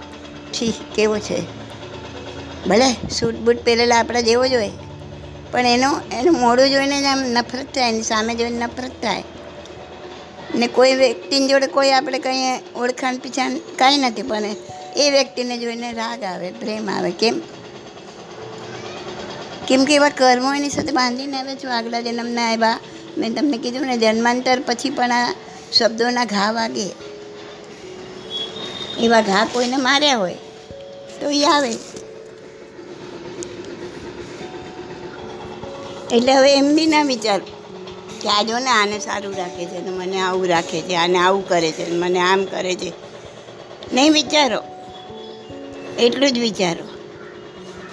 ઠીક 0.53 0.75
કેવો 0.95 1.19
છે? 1.19 1.39
ભલે 2.69 2.89
સૂટ 3.11 3.35
બૂટ 3.35 3.59
પહેરેલા 3.65 3.99
આપણા 3.99 4.21
જેવો 4.21 4.47
જ 4.47 4.55
હોય, 4.55 4.73
પણ 5.53 5.67
એનો, 5.67 5.91
એનું 6.13 6.35
મોડું 6.35 6.71
જોઈને 6.71 7.03
જ 7.03 7.05
આમ 7.05 7.19
નફરત 7.19 7.75
થાય, 7.75 7.89
એની 7.89 8.03
સામે 8.03 8.35
જોઈને 8.35 8.59
નફરત 8.59 9.03
થાય. 9.03 9.25
ને 10.55 10.67
કોઈ 10.67 10.95
વ્યક્તિની 10.95 11.49
જોડે 11.49 11.67
કોઈ 11.67 11.91
આપણે 11.91 12.19
કંઈ 12.19 12.59
ઓળખાણ 12.77 13.17
પીછાણ 13.17 13.59
કાંઈ 13.79 13.97
નથી, 13.97 14.23
પણ 14.23 14.45
એ 14.97 15.11
વ્યક્તિને 15.11 15.59
જોઈને 15.59 15.93
રાગ 15.93 16.23
આવે, 16.23 16.51
પ્રેમ 16.53 16.91
આવે. 16.91 17.11
કેમ? 17.11 17.41
કેમ 19.69 19.85
કે 19.85 19.95
એવા 19.95 20.09
કર્મો 20.09 20.55
એની 20.55 20.71
સાથે 20.71 20.93
બાંધીને 20.93 21.37
આવે 21.37 21.55
છું. 21.55 21.77
આગલા 21.77 22.01
જન્મના 22.01 22.43
આવ્યા, 22.53 22.79
મેં 23.19 23.35
તમને 23.35 23.59
કીધું 23.59 23.87
ને, 23.87 23.97
જન્માંતર 23.99 24.61
પછી 24.67 24.91
પણ 24.91 25.13
આ 25.13 25.35
શબ્દોના 25.73 26.25
ઘા 26.25 26.53
વાગે. 26.53 26.89
એવા 29.01 29.21
ઘા 29.21 29.45
કોઈને 29.45 29.77
માર્યા 29.77 30.17
હોય 30.17 30.35
તો 31.21 31.31
એ 31.31 31.45
આવે. 31.45 31.71
એટલે 36.13 36.33
હવે 36.33 36.55
એમ 36.55 36.75
બી 36.75 36.87
ના 36.87 37.03
વિચાર. 37.03 37.41
કે 38.21 38.29
આ 38.29 38.43
જો 38.43 38.59
ને 38.59 38.71
આને 38.71 38.99
સારું 38.99 39.35
રાખે 39.37 39.65
છે 39.65 39.85
ને 39.85 39.91
મને 39.91 40.21
આવું 40.21 40.47
રાખે 40.47 40.81
છે, 40.81 40.97
આને 40.97 41.19
આવું 41.19 41.49
કરે 41.49 41.73
છે 41.73 41.91
મને 41.91 42.19
આમ 42.19 42.45
કરે 42.45 42.75
છે. 42.75 42.93
નહીં 43.93 44.13
વિચારો. 44.13 44.63
એટલું 45.99 46.33
જ 46.33 46.39
વિચારો. 46.39 46.85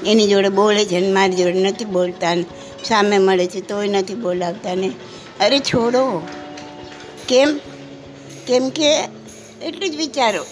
એની 0.06 0.28
જોડે 0.28 0.50
બોલે 0.50 0.86
છે 0.86 1.00
ને 1.00 1.12
મારી 1.12 1.36
જોડે 1.36 1.64
નથી 1.64 1.86
બોલતા 1.86 2.36
ને 2.36 2.46
સામે 2.86 3.18
મળે 3.18 3.48
છે 3.48 3.62
તોય 3.62 3.88
નથી 3.88 4.14
બોલાવતા 4.14 4.76
ને. 4.76 4.92
અરે 5.40 5.60
છોડો. 5.60 6.28
કેમ? 7.28 7.60
કેમ 8.48 8.70
કે 8.70 8.96
એટલું 9.62 9.90
જ 9.90 9.96
વિચારો. 9.96 10.46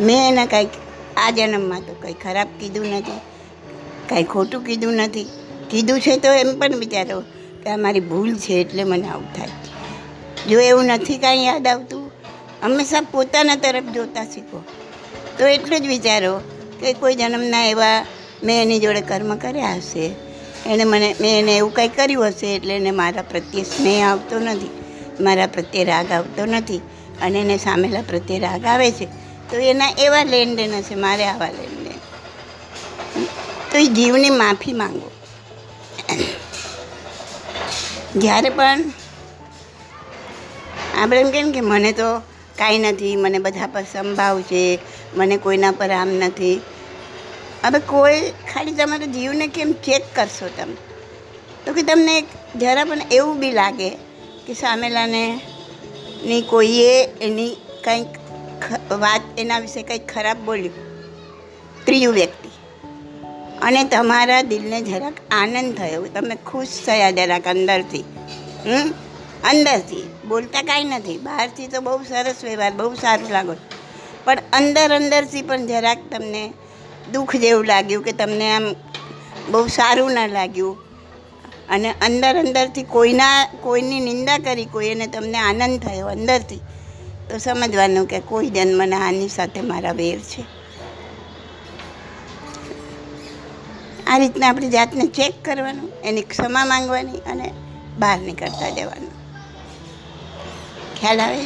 મેં 0.00 0.28
એને 0.28 0.46
કાંઈક 0.46 0.68
આ 1.16 1.30
જન્મમાં 1.30 1.80
તો 1.80 1.94
કંઈ 1.94 2.12
ખરાબ 2.12 2.48
કીધું 2.60 2.86
નથી, 2.86 3.20
કાંઈ 4.08 4.24
ખોટું 4.24 4.64
કીધું 4.64 4.92
નથી. 4.92 5.26
કીધું 5.70 6.00
છે 6.00 6.16
તો 6.16 6.32
એમ 6.32 6.58
પણ 6.58 6.76
વિચારો. 6.76 7.22
કે 7.66 7.72
આ 7.72 7.76
મારી 7.76 8.00
ભૂલ 8.00 8.34
છે 8.36 8.54
એટલે 8.54 8.84
મને 8.84 9.08
આવું 9.08 9.30
થાય. 9.34 9.54
જો 10.48 10.58
એવું 10.60 10.84
નથી 10.84 11.18
કાંઈ 11.18 11.46
યાદ 11.46 11.66
આવતું, 11.66 12.04
હંમેશા 12.62 13.00
પોતાના 13.00 13.56
તરફ 13.56 13.88
જોતા 13.94 14.24
શીખો. 14.24 14.58
તો 15.38 15.46
એટલું 15.46 15.80
જ 15.80 15.86
વિચારો 15.86 16.34
કે 16.80 16.92
કોઈ 16.92 17.14
જન્મના 17.14 17.64
એવા 17.64 18.06
મેં 18.44 18.62
એની 18.62 18.78
જોડે 18.78 19.00
કર્મ 19.00 19.34
કર્યા 19.36 19.74
હશે. 19.74 20.04
એણે 20.66 20.84
મને, 20.84 21.08
મેં 21.20 21.38
એને 21.38 21.56
એવું 21.56 21.74
કંઈ 21.74 21.88
કર્યું 21.88 22.26
હશે 22.26 22.54
એટલે 22.56 22.76
એને 22.76 22.90
મારા 22.90 23.22
પ્રત્યે 23.22 23.64
સ્નેહ 23.64 23.98
આવતો 24.10 24.38
નથી, 24.38 24.72
મારા 25.20 25.46
પ્રત્યે 25.46 25.84
રાગ 25.84 26.12
આવતો 26.12 26.46
નથી 26.46 26.80
અને 27.22 27.40
એને 27.40 27.56
સામેલા 27.56 28.00
પ્રત્યે 28.02 28.38
રાગ 28.38 28.64
આવે 28.64 28.90
છે. 28.90 29.06
તો 29.50 29.56
એના 29.56 29.92
એવા 29.98 30.24
લેનદેન 30.24 30.72
હશે, 30.74 30.94
મારે 30.94 31.24
આવા 31.24 31.52
લેનદેન 31.58 32.00
તો 33.72 33.78
એ 33.78 33.86
જીવની 33.86 34.30
માફી 34.30 34.72
માંગો. 34.72 35.10
જ્યારે 38.16 38.50
પણ 38.50 38.80
આપણે 41.00 41.20
એમ 41.20 41.30
કેમ 41.30 41.52
કે 41.52 41.60
મને 41.60 41.92
તો 41.92 42.18
કાંઈ 42.58 42.78
નથી, 42.78 43.16
મને 43.16 43.38
બધા 43.38 43.66
પર 43.66 43.82
સંભાવ 43.82 44.40
છે, 44.40 44.78
મને 45.14 45.36
કોઈના 45.36 45.70
પર 45.70 45.90
આમ 45.90 46.08
નથી. 46.08 46.60
હવે 47.64 47.78
કોઈ 47.78 48.20
ખાલી 48.52 48.72
તમારા 48.72 49.06
જીવને 49.06 49.46
કેમ 49.46 49.72
ચેક 49.72 50.02
કરશો 50.16 50.48
તમે? 50.56 50.76
તો 51.66 51.72
કે 51.72 51.82
તમને 51.82 52.24
જરા 52.60 52.84
પણ 52.84 52.98
એવું 53.12 53.40
બી 53.40 53.52
લાગે 53.52 53.90
કે 54.46 54.54
સામેલાને 54.54 55.40
ની 56.24 56.42
કોઈએ 56.42 57.04
એની 57.20 57.56
કંઈક 57.84 58.06
વાત 58.92 59.20
એના 59.38 59.58
વિશે 59.58 59.82
કંઈક 59.82 60.14
ખરાબ 60.14 60.36
બોલ્યું 60.44 60.74
ત્રીજું 61.84 62.14
વ્યક્તિ. 62.14 62.45
અને 63.62 63.84
તમારા 63.84 64.42
દિલને 64.42 64.80
જરાક 64.80 65.12
આનંદ 65.30 65.74
થયો. 65.74 66.04
તમે 66.04 66.34
ખુશ 66.34 66.68
થયા 66.86 67.10
જરાક 67.10 67.46
અંદરથી. 67.46 68.04
હમ? 68.66 68.90
અંદરથી. 69.44 70.10
બોલતા 70.28 70.62
કાંઈ 70.62 70.84
નથી. 70.84 71.18
બહારથી 71.18 71.66
તો 71.66 71.80
બહુ 71.80 72.02
સરસ 72.02 72.44
વ્યવહાર, 72.44 72.72
બહુ 72.72 72.94
સારું 72.94 73.30
લાગો. 73.30 73.54
પણ 74.24 74.38
અંદર 74.52 74.94
અંદરથી 74.94 75.42
પણ 75.42 75.66
જરાક 75.66 75.98
તમને 76.12 76.52
દુઃખ 77.12 77.36
જેવું 77.36 77.64
લાગ્યું 77.64 78.04
કે 78.04 78.12
તમને 78.12 78.52
આમ 78.52 78.74
બહુ 79.50 79.66
સારું 79.66 80.12
ના 80.12 80.26
લાગ્યું. 80.26 80.76
અને 81.68 81.90
અંદર 81.90 82.36
અંદરથી 82.36 82.82
કોઈના, 82.82 83.48
કોઈની 83.62 84.00
નિંદા 84.00 84.38
કરી, 84.38 84.64
કોઈ 84.64 84.88
અને 84.88 85.06
તમને 85.06 85.38
આનંદ 85.38 85.80
થયો 85.80 86.06
અંદરથી. 86.06 86.56
તો 87.30 87.38
સમજવાનું 87.38 88.06
કે 88.06 88.20
કોઈ 88.20 88.50
જન્મના 88.50 88.98
આની 88.98 89.28
સાથે 89.28 89.60
મારા 89.60 89.92
વેર 89.92 90.18
છે. 90.18 90.55
આ 94.06 94.18
રીતના 94.18 94.48
આપણી 94.48 94.68
જાતને 94.68 95.06
ચેક 95.06 95.44
કરવાનું, 95.44 95.90
એની 96.04 96.22
ક્ષમા 96.22 96.64
માંગવાની 96.64 97.12
અને 97.12 97.54
બહાર 97.98 98.18
નીકળતા 98.18 98.70
જવાનું. 98.70 99.10
ખ્યાલ 101.00 101.20
આવે? 101.20 101.40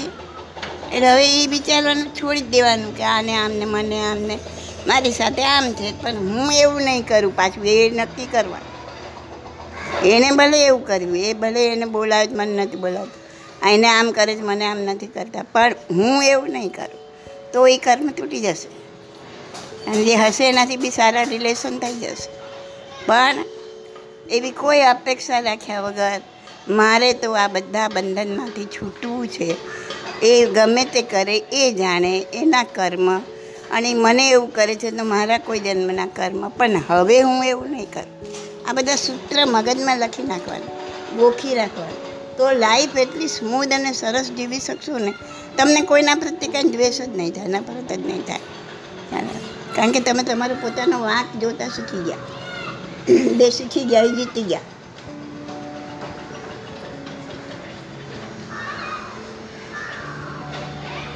એટલે 0.95 1.13
હવે 1.13 1.43
એ 1.43 1.47
વિચારવાનું 1.47 2.07
છોડી 2.07 2.41
જ 2.41 2.51
દેવાનું 2.51 2.97
કે 2.97 3.03
આને, 3.03 3.37
આમને, 3.37 3.65
મને, 3.65 4.11
આમને. 4.11 4.39
મારી 4.87 5.13
સાથે 5.13 5.45
આમ 5.45 5.73
છે, 5.73 6.03
પણ 6.03 6.17
હું 6.17 6.53
એવું 6.53 6.83
નહીં 6.83 7.07
કરું 7.07 7.37
પાછું, 7.37 7.67
એ 7.67 7.91
નક્કી 7.91 8.27
કરવાનું. 8.27 8.71
એને 10.09 10.31
ભલે 10.31 10.67
એવું 10.67 10.87
કર્યું, 10.87 11.17
એ 11.17 11.33
ભલે 11.33 11.73
એને 11.73 11.85
બોલાવે 11.85 12.27
જ 12.27 12.33
મને 12.33 12.63
નથી 12.63 12.77
બોલાવતું 12.77 13.21
એને 13.69 13.89
આમ 13.89 14.11
કરે 14.11 14.35
છે, 14.35 14.41
મને 14.41 14.65
આમ 14.65 14.79
નથી 14.79 15.07
કરતા. 15.07 15.43
પણ 15.43 15.75
હું 15.91 16.25
એવું 16.25 16.51
નહીં 16.51 16.73
કરું. 16.73 17.01
તો 17.53 17.67
એ 17.67 17.79
કર્મ 17.79 18.09
તૂટી 18.09 18.41
જશે. 18.41 18.69
અને 19.91 20.05
જે 20.05 20.17
હશે 20.17 20.49
એનાથી 20.49 20.77
બી 20.77 20.91
સારા 20.91 21.23
રિલેશન 21.23 21.79
થઈ 21.79 21.95
જશે. 21.95 22.40
પણ 23.07 23.45
એવી 24.31 24.51
કોઈ 24.51 24.81
અપેક્ષા 24.81 25.41
રાખ્યા 25.41 25.81
વગર 25.81 26.21
મારે 26.69 27.13
તો 27.13 27.33
આ 27.33 27.47
બધા 27.49 27.89
બંધનમાંથી 27.89 28.65
છૂટવું 28.65 29.29
છે. 29.29 29.57
એ 30.23 30.47
ગમે 30.47 30.85
તે 30.85 31.03
કરે, 31.03 31.37
એ 31.53 31.73
જાણે 31.73 32.27
એના 32.35 32.65
કર્મ. 32.65 33.19
અને 33.71 33.95
મને 33.95 34.29
એવું 34.31 34.53
કરે 34.53 34.75
છે 34.75 34.91
તો 34.91 35.05
મારા 35.05 35.39
કોઈ 35.39 35.61
જન્મના 35.61 36.07
કર્મ. 36.07 36.49
પણ 36.49 36.83
હવે 36.89 37.21
હું 37.21 37.45
એવું 37.45 37.71
નહીં 37.71 37.91
કરું. 37.91 38.15
આ 38.69 38.73
બધા 38.73 38.97
સૂત્ર 38.97 39.45
મગજમાં 39.47 39.99
લખી 39.99 40.23
નાખવાના, 40.23 40.71
ગોખી 41.17 41.55
રાખવાના. 41.55 41.99
તો 42.37 42.51
લાઈફ 42.51 42.97
એટલી 42.97 43.29
સ્મૂધ 43.29 43.73
અને 43.73 43.93
સરસ 43.93 44.31
જીવી 44.31 44.61
શકશો 44.61 44.99
ને, 44.99 45.13
તમને 45.59 45.81
કોઈના 45.81 46.15
પ્રત્યે 46.15 46.49
કાંઈ 46.49 46.69
દ્વેષ 46.69 47.01
જ 47.01 47.17
નહીં 47.17 47.33
થાય 47.33 47.49
નફરત 47.49 47.93
જ 47.93 48.07
નહીં 48.07 48.23
થાય. 48.23 48.41
કારણ 49.77 49.91
કે 49.91 50.01
તમે 50.01 50.23
તમારો 50.23 50.55
પોતાનો 50.55 51.01
વાંક 51.01 51.37
જોતાં 51.37 51.69
શીખી 51.69 52.05
ગયા. 52.05 52.17
બે 53.11 53.51
શીખી 53.51 53.85
ગયા 53.85 54.01
એ 54.01 54.09
જીતી 54.09 54.43
ગયા 54.43 54.61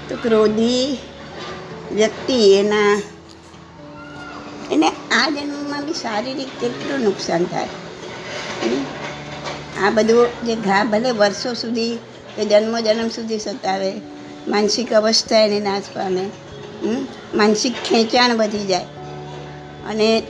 તો 0.09 0.17
ક્રોધી 0.17 0.99
વ્યક્તિ 1.93 2.53
એના 2.53 3.03
એને 4.73 4.89
આ 4.89 5.31
જન્મમાં 5.31 5.87
બી 5.87 5.93
શારીરિક 5.93 6.49
કેટલું 6.61 7.01
નુકસાન 7.01 7.45
થાય 7.45 7.69
આ 9.83 9.91
બધું 9.91 10.47
જે 10.47 10.55
ઘા 10.55 10.85
ભલે 10.85 11.11
વર્ષો 11.11 11.55
સુધી 11.55 11.99
કે 12.37 12.45
જન્મો 12.45 12.81
જન્મ 12.81 13.09
સુધી 13.09 13.39
સતાવે, 13.39 13.93
માનસિક 14.49 14.93
અવસ્થા 14.93 15.37
એને 15.37 15.61
નાશ 15.61 15.83
પામે? 15.95 16.31
માનસિક 17.35 17.75
ખેંચાણ 17.85 18.37
વધી 18.37 18.67
જાય. 18.67 18.85
અને 19.91 20.23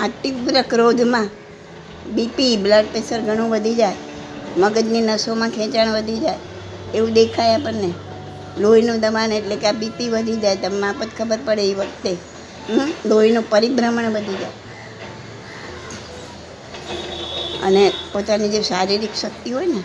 આ 0.00 0.08
તીવ્ર 0.08 0.62
ક્રોધમાં 0.62 1.28
બીપી 2.14 2.56
બ્લડ 2.56 2.84
પ્રેશર 2.84 3.20
ઘણું 3.20 3.50
વધી 3.50 3.74
જાય. 3.74 3.94
મગજની 4.56 5.00
નસોમાં 5.00 5.50
ખેંચાણ 5.50 5.92
વધી 5.92 6.18
જાય. 6.18 6.38
એવું 6.94 7.12
દેખાય 7.12 7.54
આપણને. 7.54 7.94
લોહીનું 8.58 9.00
દબાણ 9.00 9.32
એટલે 9.32 9.56
કે 9.56 9.66
આ 9.66 9.72
બીપી 9.72 10.08
વધી 10.08 10.36
જાય. 10.36 10.56
તમને 10.56 10.86
આપત 10.86 11.08
ખબર 11.18 11.38
પડે 11.44 11.70
એ 11.70 11.74
વખતે? 11.74 12.16
લોહીનું 13.06 13.50
પરિભ્રમણ 13.50 14.10
વધી 14.10 14.34
જાય. 14.34 14.50
અને 17.62 17.92
પોતાની 18.12 18.48
જે 18.48 18.62
શારીરિક 18.62 19.14
શક્તિ 19.14 19.50
હોય 19.50 19.66
ને, 19.66 19.82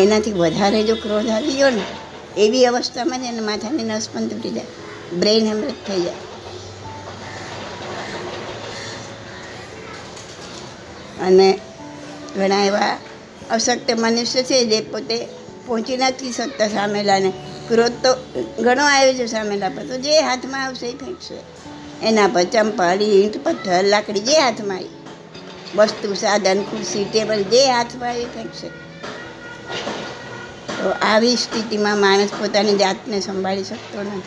એનાથી 0.00 0.32
વધારે 0.32 0.82
જો 0.82 0.94
ક્રોધ 0.94 1.28
આવી 1.28 1.52
ગયો 1.52 1.70
ને, 1.70 1.82
એવી 2.38 2.66
અવસ્થામાં 2.66 3.20
જ 3.22 3.24
એને 3.24 3.40
માથાની 3.40 3.84
નસ 3.84 4.08
પણ 4.12 4.28
તૂટી 4.28 4.50
જાય. 4.50 4.66
બ્રેઇન 5.18 5.46
હેમરેજ 5.46 5.74
થઈ 5.86 6.00
જાય. 6.02 6.12
અને 11.20 11.58
ઘણા 12.36 12.64
એવા 12.64 12.98
અશક્ત 13.50 13.90
મનુષ્ય 13.98 14.42
છે 14.42 14.64
જે 14.64 14.80
પોતે 14.80 15.26
પહોંચી 15.66 15.96
નથી 15.96 16.32
શકતા 16.32 16.68
સામેલાને. 16.68 17.32
ક્રોધ 17.68 17.92
તો 17.92 18.42
ઘણો 18.62 18.82
આવ્યો 18.82 19.14
છે 19.14 19.26
સામેલા 19.26 19.68
પર. 19.68 19.82
તો 19.82 19.98
જે 19.98 20.20
હાથમાં 20.20 20.64
આવશે 20.64 20.86
એ 20.86 20.96
ફેંકશે. 20.96 21.34
એના 22.06 22.26
પર 22.26 22.42
ચંપાડી 22.42 23.04
ઈંટ, 23.04 23.44
પથ્થર, 23.44 23.84
લાકડી, 23.84 24.20
જે 24.20 24.38
હાથમાં 24.38 24.76
આવી. 24.76 24.88
વસ્તુ, 25.76 26.14
સાધન, 26.14 26.62
ખુરશી, 26.62 27.04
ટેબલ, 27.04 27.42
જે 27.42 27.70
હાથમાં 27.70 28.08
આવી 28.08 28.24
ફેંકશે. 28.24 28.68
તો 30.82 30.90
આવી 30.90 31.36
સ્થિતિમાં 31.36 31.98
માણસ 31.98 32.28
પોતાની 32.28 32.76
જાતને 32.76 33.20
સંભાળી 33.20 33.64
શકતો 33.64 34.00
નથી. 34.00 34.22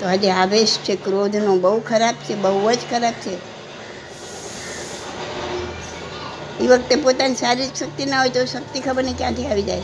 તો 0.00 0.08
આજે 0.08 0.30
આવેશ 0.30 0.78
છે, 0.84 0.96
ક્રોધનો 0.96 1.56
બહુ 1.56 1.80
ખરાબ 1.80 2.14
છે, 2.14 2.34
બહુ 2.34 2.72
જ 2.72 2.78
ખરાબ 2.90 3.12
છે. 3.12 3.55
એ 6.60 6.66
વખતે 6.66 6.96
પોતાની 6.96 7.34
શારીરિક 7.34 7.76
શક્તિ 7.76 8.04
ના 8.04 8.18
હોય 8.18 8.28
તો 8.28 8.44
શક્તિ 8.44 8.80
ખબર 8.80 9.04
નહીં 9.04 9.18
ક્યાંથી 9.18 9.46
આવી 9.46 9.62
જાય. 9.62 9.82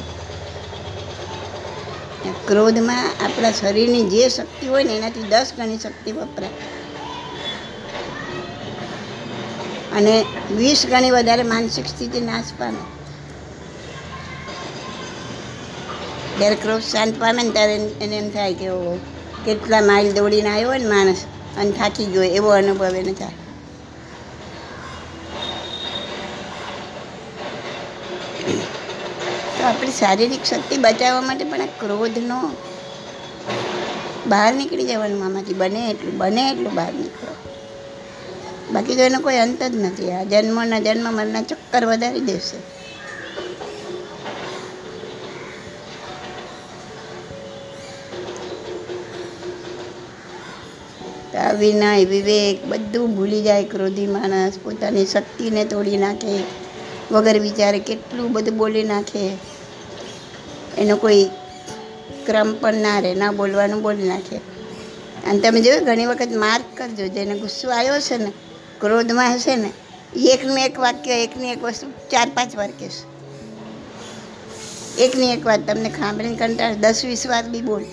ક્રોધમાં 2.47 3.05
આપણા 3.25 3.51
શરીરની 3.51 4.05
જે 4.05 4.29
શક્તિ 4.29 4.67
હોય 4.67 4.85
ને 4.85 4.97
એનાથી 4.97 5.23
દસ 5.23 5.53
ગણી 5.57 5.79
શક્તિ 5.79 6.13
વપરાય. 6.13 6.51
અને 9.97 10.25
વીસ 10.57 10.87
ગણી 10.87 11.11
વધારે 11.11 11.43
માનસિક 11.43 11.87
સ્થિતિ 11.87 12.21
નાશ 12.21 12.45
પામે. 12.59 12.79
જ્યારે 16.39 16.55
ક્રોધ 16.55 16.83
શાંત 16.83 17.21
પામે 17.21 17.43
ને 17.43 17.51
ત્યારે 17.51 17.75
એને- 17.75 18.19
એમ 18.19 18.31
થાય 18.31 18.55
કે 18.55 18.67
કેટલા 19.45 19.81
માઇલ 19.81 20.13
દોડીને 20.13 20.49
આવ્યો 20.49 20.73
ને 20.73 20.85
માણસ 20.85 21.17
અને 21.57 21.71
થાકી 21.71 22.05
ગયો 22.05 22.23
એવો 22.23 22.49
અનુભવ 22.49 22.97
એને 22.97 23.13
થાય. 23.13 23.33
તો 29.63 29.69
આપણી 29.69 29.91
શારીરિક 29.91 30.45
શક્તિ 30.45 30.77
બચાવવા 30.77 31.21
માટે 31.21 31.45
પણ 31.45 31.61
આ 31.61 31.67
ક્રોધનો 31.67 32.51
બહાર 34.27 34.55
નીકળી 34.55 34.85
જવાનું 34.85 35.25
આમાંથી 35.25 35.55
બને 35.55 35.91
એટલું 35.91 36.19
બને 36.19 36.51
એટલું 36.51 36.75
બહાર 36.75 36.95
નીકળો. 36.95 37.35
બાકી 38.73 38.97
તો 38.97 39.03
એનો 39.03 39.21
કોઈ 39.21 39.37
અંત 39.37 39.63
જ 39.63 39.77
નથી. 39.77 40.11
આ 40.11 40.23
જન્મના 40.23 40.79
જન્મ 40.79 41.15
મરના 41.15 41.43
ચક્કર 41.43 41.85
વધારી 41.85 42.21
દેશે. 42.21 42.83
વિનય, 51.59 52.05
વિવેક 52.05 52.67
બધું 52.67 53.17
ભૂલી 53.17 53.43
જાય 53.43 53.65
ક્રોધી 53.65 54.07
માણસ. 54.07 54.59
પોતાની 54.63 55.07
શક્તિને 55.07 55.65
તોડી 55.65 55.97
નાખે. 55.97 56.62
વગર 57.13 57.39
વિચારે 57.39 57.79
કેટલું 57.79 58.33
બધું 58.33 58.57
બોલી 58.57 58.83
નાખે. 58.83 59.37
એનો 60.79 60.97
કોઈ 60.97 61.25
ક્રમ 62.27 62.55
પણ 62.61 62.75
ના 62.75 63.01
રહે, 63.01 63.15
ના 63.15 63.31
બોલવાનું 63.31 63.83
બોલી 63.83 64.09
નાખે. 64.09 64.37
અને 65.31 65.41
તમે 65.41 65.61
જોયું 65.61 65.85
ઘણી 65.85 66.07
વખત 66.07 66.29
માર્ક 66.33 66.65
કરજો, 66.77 67.09
જેને 67.09 67.39
ગુસ્સો 67.39 67.71
આવ્યો 67.71 68.01
છે 68.01 68.17
ને, 68.17 68.33
ક્રોધમાં 68.81 69.35
હશે 69.35 69.57
ને, 69.57 69.73
એકનું 70.17 70.59
એક 70.59 70.79
વાક્ય, 70.79 71.13
એકની 71.25 71.51
એક 71.51 71.63
વસ્તુ 71.63 71.91
ચાર 72.11 72.29
પાંચ 72.35 72.57
વાર 72.57 72.71
કહેશે. 72.71 73.13
એકની 75.03 75.33
એક 75.33 75.47
વાત 75.47 75.61
તમને 75.67 75.91
ખાંભળીને 75.91 76.37
કંટાળ, 76.37 76.75
દસ 76.75 77.05
વીસ 77.05 77.27
વાર 77.27 77.45
બી 77.45 77.61
બોલ. 77.61 77.85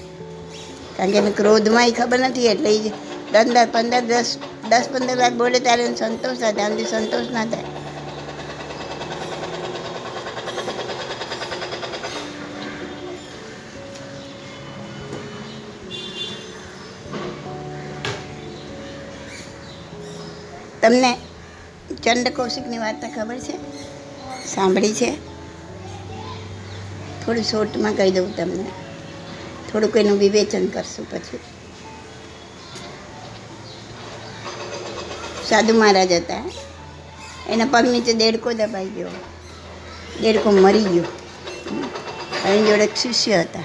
કારણ 0.98 1.12
કે 1.12 1.18
એને 1.18 1.32
ક્રોધમાં 1.32 1.88
એ 1.88 1.92
ખબર 1.92 2.20
નથી, 2.20 2.48
એટલે 2.48 2.76
એ 2.76 2.90
પંદર 3.34 3.68
પંદર, 3.72 4.02
દસ 4.02 4.38
દસ 4.70 4.84
પંદર 4.94 5.18
વાર 5.18 5.34
બોલે 5.34 5.60
ત્યારે 5.60 5.96
સંતોષ 5.96 6.38
થાય 6.38 6.52
સુધી 6.52 6.86
સંતોષ 6.86 7.32
ના 7.32 7.46
થાય. 7.46 7.79
તમને 20.82 21.18
ચંડ 22.04 22.28
કૌશિકની 22.36 22.78
વાર્તા 22.78 23.10
ખબર 23.10 23.40
છે? 23.40 23.54
સાંભળી 24.46 24.94
છે? 24.94 25.12
થોડું 27.26 27.44
શોર્ટમાં 27.44 27.94
કહી 27.94 28.12
દઉં 28.12 28.36
તમને. 28.36 28.66
થોડુંક 29.72 29.98
એનું 29.98 30.18
વિવેચન 30.18 30.68
કરશું 30.68 31.12
પછી. 31.12 31.40
સાધુ 35.50 35.80
મહારાજ 35.80 36.12
હતા. 36.12 36.52
એના 37.50 37.66
પગ 37.66 37.88
નીચે 37.92 38.14
દેડકો 38.14 38.54
દબાઈ 38.54 38.86
ગયો. 38.86 39.10
દેડકો 40.22 40.52
મરી 40.52 40.84
ગયો. 40.84 41.04
એની 42.46 42.68
જોડે 42.68 42.90
શિષ્ય 43.02 43.38
હતા. 43.38 43.62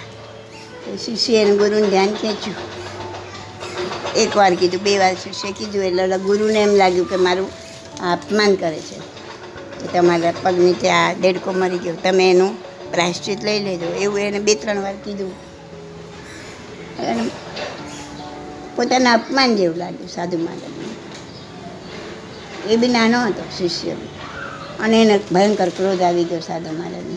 શિષ્ય 0.96 1.36
એનું 1.36 1.58
ગુરુનું 1.58 1.90
ધ્યાન 1.90 2.14
ખેંચ્યું. 2.14 2.83
એક 4.16 4.36
વાર 4.36 4.54
કીધું, 4.54 4.82
બે 4.82 4.98
વાર 4.98 5.14
શિષ્ય 5.14 5.52
કીધું, 5.52 5.84
એટલે 5.84 6.18
ગુરુને 6.18 6.62
એમ 6.62 6.74
લાગ્યું 6.74 7.10
કે 7.10 7.16
મારું 7.16 7.48
અપમાન 8.12 8.54
કરે 8.54 8.80
છે. 8.80 8.98
કે 9.80 9.98
તમારા 9.98 10.32
પગ 10.42 10.58
નીચે 10.58 10.90
આ 10.90 11.12
દેડકો 11.12 11.52
મરી 11.52 11.78
ગયો, 11.78 11.96
તમે 12.02 12.30
એનું 12.30 12.52
પ્રાયશ્ચિત 12.92 13.44
લઈ 13.44 13.60
લેજો. 13.60 13.86
એવું 13.86 14.18
એને 14.18 14.38
બે, 14.38 14.54
ત્રણ 14.54 14.82
વાર 14.82 14.94
કીધું. 14.94 15.32
પોતાના 18.76 19.12
અપમાન 19.12 19.56
જેવું 19.56 19.76
લાગ્યું 19.76 20.08
સાધુ 20.08 20.38
મહારાજને. 20.38 20.94
એ 22.72 22.76
બી 22.76 22.88
નાનો 22.88 23.20
હતો 23.26 23.42
શિષ્ય. 23.58 23.90
અને 24.80 25.02
એને 25.02 25.20
ભયંકર 25.32 25.68
ક્રોધ 25.68 26.02
આવી 26.02 26.24
ગયો 26.24 26.40
સાધુ 26.40 26.72
મહારાજને. 26.78 27.16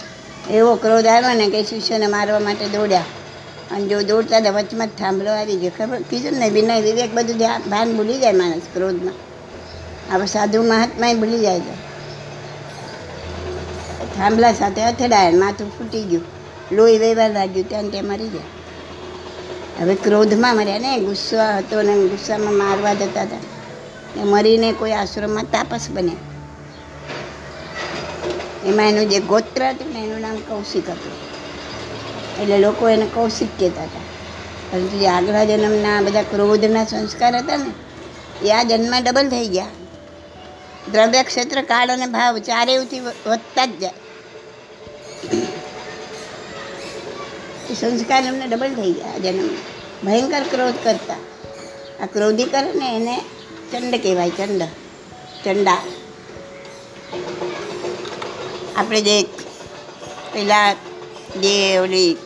એવો 0.53 0.75
ક્રોધ 0.75 1.05
આવ્યો 1.05 1.33
ને 1.33 1.49
કે 1.49 1.63
શિષ્યને 1.63 2.07
મારવા 2.07 2.39
માટે 2.39 2.65
દોડ્યા. 2.65 3.05
અને 3.71 3.87
જો 3.87 4.01
દોડતા 4.01 4.37
હતા, 4.37 4.51
વચમાં 4.51 4.87
જ 4.87 4.89
થાંભલો 4.89 5.31
આવી 5.31 5.55
ગયો. 5.55 5.71
ખબર? 5.77 6.01
કીધું 6.01 6.39
ને, 6.39 6.49
વિનય, 6.49 6.81
વિવેક 6.81 7.13
બધું 7.13 7.69
ભાન 7.69 7.97
ભૂલી 7.97 8.19
જાય 8.19 8.31
માણસ 8.31 8.61
ક્રોધમાં. 8.73 9.13
હવે 10.13 10.25
સાધુ 10.25 10.63
મહાત્મા 10.63 11.13
ભૂલી 11.13 11.39
જાય 11.39 11.59
છે. 11.59 11.87
થાંભલા 14.15 14.53
સાથે 14.53 14.81
અથડાયા 14.83 15.31
માથું 15.31 15.77
ફૂટી 15.77 16.03
ગયું. 16.03 16.23
લોહી 16.71 16.97
વહેવા 16.97 17.27
લાગ્યું, 17.27 17.69
ત્યાં 17.69 17.89
ત્યાં 17.89 18.05
મરી 18.05 18.27
ગયા. 18.27 18.41
હવે 19.81 19.95
ક્રોધમાં 19.95 20.55
મર્યા 20.55 20.79
ને, 20.79 20.99
ગુસ્સો 20.99 21.37
હતો 21.57 21.81
ને, 21.81 21.93
ગુસ્સામાં 21.93 22.53
મારવા 22.53 22.93
જતા 22.93 23.21
હતા. 23.21 23.37
એ 24.19 24.23
મરીને 24.23 24.71
કોઈ 24.71 24.91
આશ્રમમાં 24.91 25.43
તાપસ 25.43 25.87
બન્યા. 25.89 26.13
એમાં 28.65 28.89
એનું 28.89 29.09
જે 29.09 29.19
ગોત્ર 29.19 29.69
હતું 29.69 29.93
ને, 29.93 29.99
એનું 29.99 30.21
નામ 30.21 30.35
કૌશિક 30.35 30.89
હતું. 30.89 31.26
એટલે 32.41 32.57
લોકો 32.57 32.89
એને 32.89 33.05
કૌશિક 33.05 33.59
કહેતા 33.59 33.83
હતા. 33.83 33.99
પરંતુ 34.71 34.97
જે 34.99 35.07
આગલા 35.07 35.45
જન્મના 35.45 36.01
બધા 36.01 36.21
ક્રોધના 36.21 36.85
સંસ્કાર 36.85 37.35
હતા 37.35 37.57
ને, 37.57 37.71
એ 38.47 38.51
આ 38.51 38.63
જન્મમાં 38.63 39.03
ડબલ 39.03 39.29
થઈ 39.29 39.47
ગયા. 39.47 39.67
દ્રવ્ય 40.91 41.23
ક્ષેત્ર, 41.23 41.61
કાળ 41.61 41.89
અને 41.89 42.05
ભાવ 42.05 42.37
ચારેયથી 42.37 42.99
વધતા 42.99 43.65
જ 43.65 43.79
જાય. 43.79 43.93
એ 47.69 47.73
સંસ્કાર 47.73 48.25
એમને 48.25 48.47
ડબલ 48.47 48.73
થઈ 48.73 48.91
ગયા 48.91 49.13
આ 49.13 49.17
જન્મ 49.17 49.49
ભયંકર 50.05 50.43
ક્રોધ 50.43 50.73
કરતા. 50.83 51.15
આ 52.03 52.05
ક્રોધી 52.05 52.43
કરે 52.43 52.73
ને 52.73 52.95
એને 52.95 53.21
ચંડ 53.71 53.95
કહેવાય, 54.01 54.29
ચંડ. 54.29 54.61
ચંડા. 55.45 55.77
આપણે 58.75 59.01
જે 59.01 59.23
પેલા 60.33 60.73
જે 61.37 61.77
ઓલી 61.77 62.17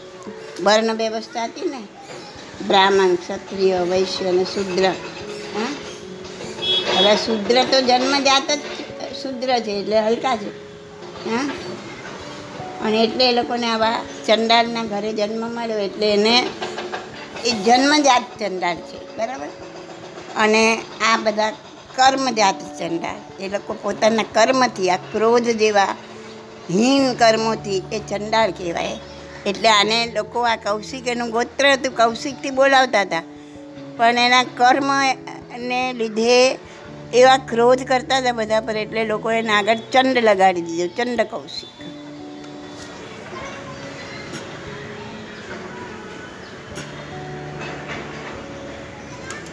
વર્ણ 0.63 0.93
વ્યવસ્થા 0.93 1.43
હતી 1.43 1.69
ને, 1.69 1.81
બ્રાહ્મણ, 2.67 3.15
ક્ષત્રિય, 3.15 3.79
વૈશ્ય 3.79 4.25
અને 4.25 4.43
શુદ્ર. 4.43 4.85
હા? 5.55 5.67
હવે 6.97 7.15
શુદ્ર 7.15 7.63
તો 7.63 7.81
જન્મજાત 7.81 8.51
જ 8.51 8.59
શુદ્ર 9.23 9.59
છે, 9.59 9.71
એટલે 9.71 9.99
હલકા 9.99 10.35
છે. 10.35 10.49
હા? 11.29 11.49
અને 12.85 13.03
એટલે 13.03 13.29
એ 13.29 13.31
લોકોને 13.31 13.67
આવા 13.67 14.01
ચંડાળના 14.27 14.83
ઘરે 14.83 15.13
જન્મ 15.13 15.51
મળ્યો, 15.55 15.77
એટલે 15.77 16.13
એને 16.13 16.47
એ 17.45 17.51
જન્મજાત 17.51 18.23
ચંડાળ 18.39 18.75
છે, 18.75 19.17
બરાબર? 19.17 19.47
અને 20.37 20.81
આ 21.01 21.17
બધા 21.17 21.51
કર્મજાત 21.95 22.79
ચંડાળ, 22.79 23.43
એ 23.43 23.49
લોકો 23.49 23.73
પોતાના 23.81 24.23
કર્મથી 24.23 24.89
આ 24.89 24.95
ક્રોધ 24.95 25.43
જેવા 25.43 25.95
હીન 26.69 27.13
કર્મોથી 27.13 27.81
એ 27.91 27.99
ચંડાળ 27.99 28.51
કહેવાય. 28.51 28.99
એટલે 29.45 29.69
આને 29.69 29.97
લોકો 30.15 30.39
આ 30.43 30.57
કૌશિક, 30.65 31.07
એનું 31.07 31.29
ગોત્ર 31.29 31.65
હતું, 31.73 31.93
કૌશિકથી 31.95 32.57
બોલાવતા 32.59 33.01
હતા. 33.01 33.23
પણ 33.97 34.19
એના 34.27 34.43
કર્મ 34.59 34.89
ને 35.69 35.79
લીધે 35.93 36.35
એવા 37.13 37.39
ક્રોધ 37.49 37.83
કરતા 37.83 38.19
હતા 38.21 38.31
બધા 38.31 38.61
પર, 38.61 38.77
એટલે 38.83 39.01
લોકો 39.05 39.31
એને 39.31 39.53
આગળ 39.53 39.81
ચંડ 39.93 40.17
લગાડી 40.27 40.61
દીધો, 40.61 40.87
ચંડ 40.97 41.21
કૌશિક. 41.33 41.73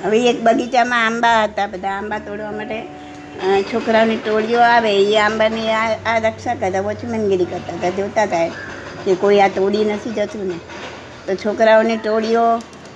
હવે 0.04 0.18
એક 0.30 0.38
બગીચામાં 0.42 1.04
આંબા 1.06 1.36
હતા 1.44 1.66
બધા, 1.66 1.94
આંબા 1.98 2.18
તોડવા 2.18 2.52
માટે 2.52 2.78
છોકરાઓની 3.72 4.16
ટોળીઓ 4.16 4.60
આવે, 4.70 4.92
એ 5.02 5.16
આંબાની 5.18 5.68
આ 5.72 6.18
રક્ષા 6.26 6.54
કરતા, 6.54 6.80
વોચમેનગીરી 6.80 7.52
કરતા 7.52 7.76
હતા, 7.78 7.96
જોતા 7.98 8.26
હતા 8.30 8.48
કે 9.08 9.14
કોઈ 9.14 9.40
આ 9.40 9.48
તોડી 9.48 9.84
નથી 9.84 10.10
જતું 10.10 10.46
ને. 10.46 10.54
તો 11.26 11.34
છોકરાઓની 11.34 11.96
ટોળીઓ 11.96 12.42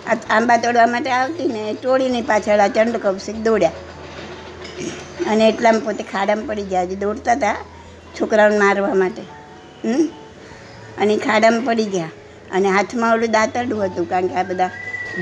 આ 0.06 0.16
આંબા 0.30 0.56
તોડવા 0.56 0.86
માટે 0.86 1.10
આવતી 1.10 1.48
ને 1.48 1.58
એ 1.58 1.74
ટોળીની 1.74 2.22
પાછળ 2.22 2.58
આ 2.58 2.68
ચંડ 2.68 2.96
કૌશિક 2.96 3.36
દોડ્યા. 3.36 3.70
અને 5.30 5.48
એટલામાં 5.48 5.80
પોતે 5.80 6.02
ખાડામાં 6.02 6.46
પડી 6.46 6.62
ગયા. 6.62 6.82
હજી 6.82 6.96
દોડતા 6.96 7.32
હતા 7.32 7.54
છોકરાઓને 8.20 8.58
મારવા 8.58 8.94
માટે. 8.94 9.22
હમ? 9.88 10.08
અને 10.98 11.16
ખાડામાં 11.16 11.60
પડી 11.60 11.84
ગયા. 11.84 12.10
અને 12.50 12.68
હાથમાં 12.68 13.12
ઓલું 13.12 13.30
દાંતરડું 13.30 13.84
હતું, 13.84 14.08
કારણ 14.08 14.26
કે 14.26 14.34
આ 14.34 14.42
બધા 14.42 14.70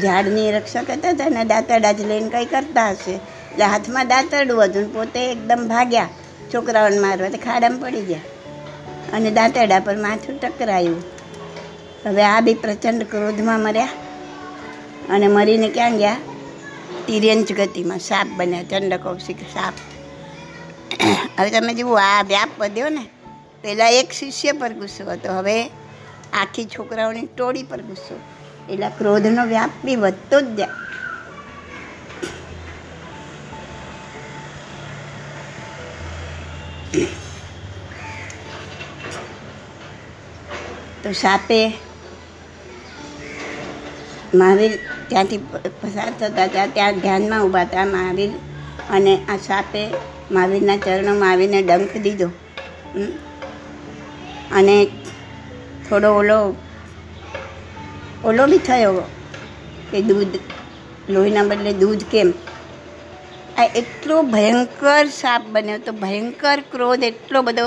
ઝાડની 0.02 0.52
રક્ષા 0.52 0.82
કરતા 0.82 1.10
હતા 1.10 1.28
ને 1.28 1.44
દાંતરડા 1.44 1.92
જ 1.92 2.00
લઈને 2.00 2.28
કંઈ 2.28 2.44
કરતા 2.44 2.90
હશે. 2.90 3.10
એટલે 3.10 3.64
હાથમાં 3.64 4.08
દાંતરડું 4.08 4.64
હતું 4.64 4.94
પોતે 4.94 5.32
એકદમ 5.32 5.68
ભાગ્યા 5.68 6.08
છોકરાઓને 6.54 6.98
મારવા. 6.98 7.28
તો 7.28 7.36
ખાડામાં 7.36 7.80
પડી 7.80 8.00
ગયા. 8.00 8.20
અને 9.12 9.30
દાંતરડા 9.30 9.80
પર 9.80 9.96
માથું 9.96 10.40
ટકરાયું. 10.40 11.02
હવે 12.06 12.22
આ 12.22 12.40
બી 12.40 12.54
પ્રચંડ 12.54 13.02
ક્રોધમાં 13.02 13.60
મર્યા 13.60 13.88
અને 15.10 15.28
મરીને 15.28 15.68
ક્યાં 15.68 15.98
ગયા? 15.98 16.16
તિર્યંચ 17.06 17.52
ગતિમાં 17.52 17.98
સાપ 17.98 18.26
બન્યા, 18.36 18.62
ચંડ 18.62 18.94
કૌશિક 18.94 19.40
સાપ. 19.40 19.74
હવે 21.38 21.50
તમે 21.50 21.74
જુઓ, 21.74 21.94
આ 21.94 22.22
વ્યાપ 22.22 22.48
વધ્યો 22.58 22.88
ને 22.88 23.06
પહેલાં 23.62 23.90
એક 23.90 24.12
શિષ્ય 24.12 24.52
પર 24.52 24.72
ગુસ્સો 24.72 25.10
હતો, 25.10 25.32
હવે 25.32 25.64
આખી 26.32 26.64
છોકરાઓની 26.64 27.26
ટોળી 27.26 27.62
પર 27.62 27.80
ગુસ્સો. 27.80 28.20
એટલે 28.72 28.88
ક્રોધનો 28.88 29.44
વ્યાપ 29.44 29.70
બી 29.84 29.96
વધતો 29.96 30.40
જ 30.40 30.44
જાય. 30.44 30.68
તો 41.10 41.14
સાપે 41.18 41.58
મહાવીર 44.34 44.74
ત્યાંથી 45.08 45.40
પસાર 45.80 46.10
થતા 46.18 46.44
હતા, 46.48 46.66
ત્યાં 46.74 47.00
ધ્યાનમાં 47.04 47.42
ઊભા 47.46 47.64
હતા 47.64 47.86
મહાવીર 47.86 48.32
અને 48.90 49.14
આ 49.28 49.38
સાપે 49.46 49.82
મહાવીરના 50.30 50.76
ચરણોમાં 50.76 51.30
આવીને 51.30 51.58
ડંખ 51.62 51.96
દીધો. 52.04 52.28
અને 54.58 54.76
થોડો 55.88 56.10
ઓલો 56.20 56.38
ઓલો 58.24 58.46
બી 58.46 58.62
થયો 58.68 59.04
કે 59.90 59.98
દૂધ, 60.02 60.36
લોહીના 61.08 61.48
બદલે 61.50 61.72
દૂધ 61.72 62.04
કેમ? 62.12 62.30
આ 63.58 63.68
એટલો 63.82 64.22
ભયંકર 64.34 65.04
સાપ 65.20 65.42
બન્યો, 65.54 65.78
તો 65.78 65.92
ભયંકર 66.04 66.58
ક્રોધ, 66.72 67.04
એટલો 67.12 67.42
બધો 67.42 67.66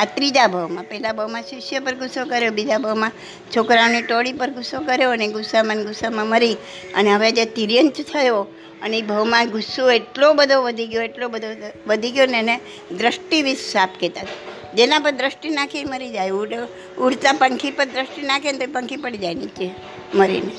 આ 0.00 0.04
ત્રીજા 0.04 0.46
ભાવમાં. 0.46 0.84
પહેલા 0.84 1.12
ભાવમાં 1.12 1.42
શિષ્ય 1.42 1.78
પર 1.78 1.94
ગુસ્સો 1.94 2.24
કર્યો, 2.24 2.52
બીજા 2.52 2.78
ભાવમાં 2.78 3.12
છોકરાઓની 3.56 4.02
ટોળી 4.02 4.32
પર 4.32 4.50
ગુસ્સો 4.50 4.80
કર્યો 4.80 5.10
અને 5.10 5.28
ગુસ્સામાં 5.28 5.82
ગુસ્સામાં 5.82 6.26
મરી. 6.26 6.56
અને 6.94 7.14
હવે 7.14 7.32
જે 7.32 7.44
તિર્યંચ 7.44 8.00
થયો, 8.00 8.46
અને 8.82 8.98
એ 8.98 9.02
ભાવમાં 9.02 9.50
ગુસ્સો 9.50 9.90
એટલો 9.90 10.32
બધો 10.32 10.62
વધી 10.62 10.86
ગયો, 10.86 11.02
એટલો 11.02 11.28
બધો 11.28 11.70
વધી 11.86 12.10
ગયો 12.10 12.26
ને 12.26 12.38
એને 12.38 12.60
દ્રષ્ટિવિષ 12.98 13.58
સાપ 13.58 13.90
કહેતા 14.00 14.26
જેના 14.74 14.98
પર 14.98 15.10
દ્રષ્ટિ 15.10 15.48
નાખી 15.48 15.84
મરી 15.84 16.10
જાય. 16.10 16.30
ઉડ, 16.30 16.54
ઉડતા 16.98 17.32
પંખી 17.32 17.70
પર 17.70 17.84
દ્રષ્ટિ 17.84 18.22
નાખે 18.22 18.52
ને 18.52 18.66
તો 18.66 18.72
પંખી 18.72 18.96
પડી 18.96 19.18
જાય 19.18 19.34
નીચે 19.34 19.70
મરીને. 20.14 20.52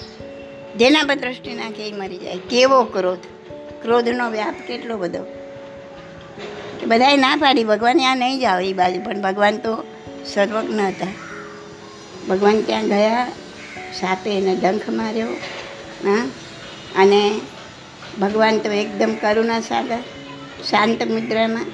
જેના 0.77 1.03
પર 1.03 1.15
દ્રષ્ટિ 1.15 1.53
નાખે 1.53 1.87
એ 1.87 1.91
મરી 1.91 2.17
જાય. 2.17 2.37
કેવો 2.49 2.83
ક્રોધ. 2.83 3.17
ક્રોધનો 3.81 4.29
વ્યાપ 4.29 4.55
કેટલો 4.67 4.97
બધો. 4.97 5.40
બધાએ 6.87 7.17
ના 7.17 7.35
પાડી. 7.35 7.63
ભગવાન 7.63 8.01
આ 8.01 8.15
નહીં 8.15 8.39
જાઓ 8.39 8.59
એ 8.59 8.73
બાજુ. 8.73 9.01
પણ 9.01 9.21
ભગવાન 9.21 9.57
તો 9.57 9.83
સર્વજ્ઞ 10.25 10.79
હતા. 10.79 11.07
ભગવાન 12.29 12.61
ત્યાં 12.61 12.87
ગયા, 12.87 13.31
સાપે 13.99 14.37
એને 14.37 14.55
ડંખ 14.55 14.89
માર્યો, 14.89 15.27
હા. 16.05 16.29
અને 16.95 17.41
ભગવાન 18.21 18.57
તો 18.57 18.71
એકદમ 18.71 19.15
કરુણા 19.21 19.59
સાગર, 19.59 19.99
શાંત 20.69 21.03
મુદ્રામાં. 21.03 21.65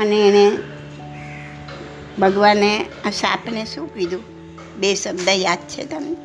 અને 0.00 0.28
એણે 0.28 0.58
ભગવાને 2.18 2.84
આ 3.04 3.10
સાપને 3.10 3.64
શું 3.64 3.94
કીધું? 3.94 4.22
બે 4.76 4.94
શબ્દ 4.94 5.28
યાદ 5.28 5.58
છે 5.58 5.84
તમને? 5.84 6.16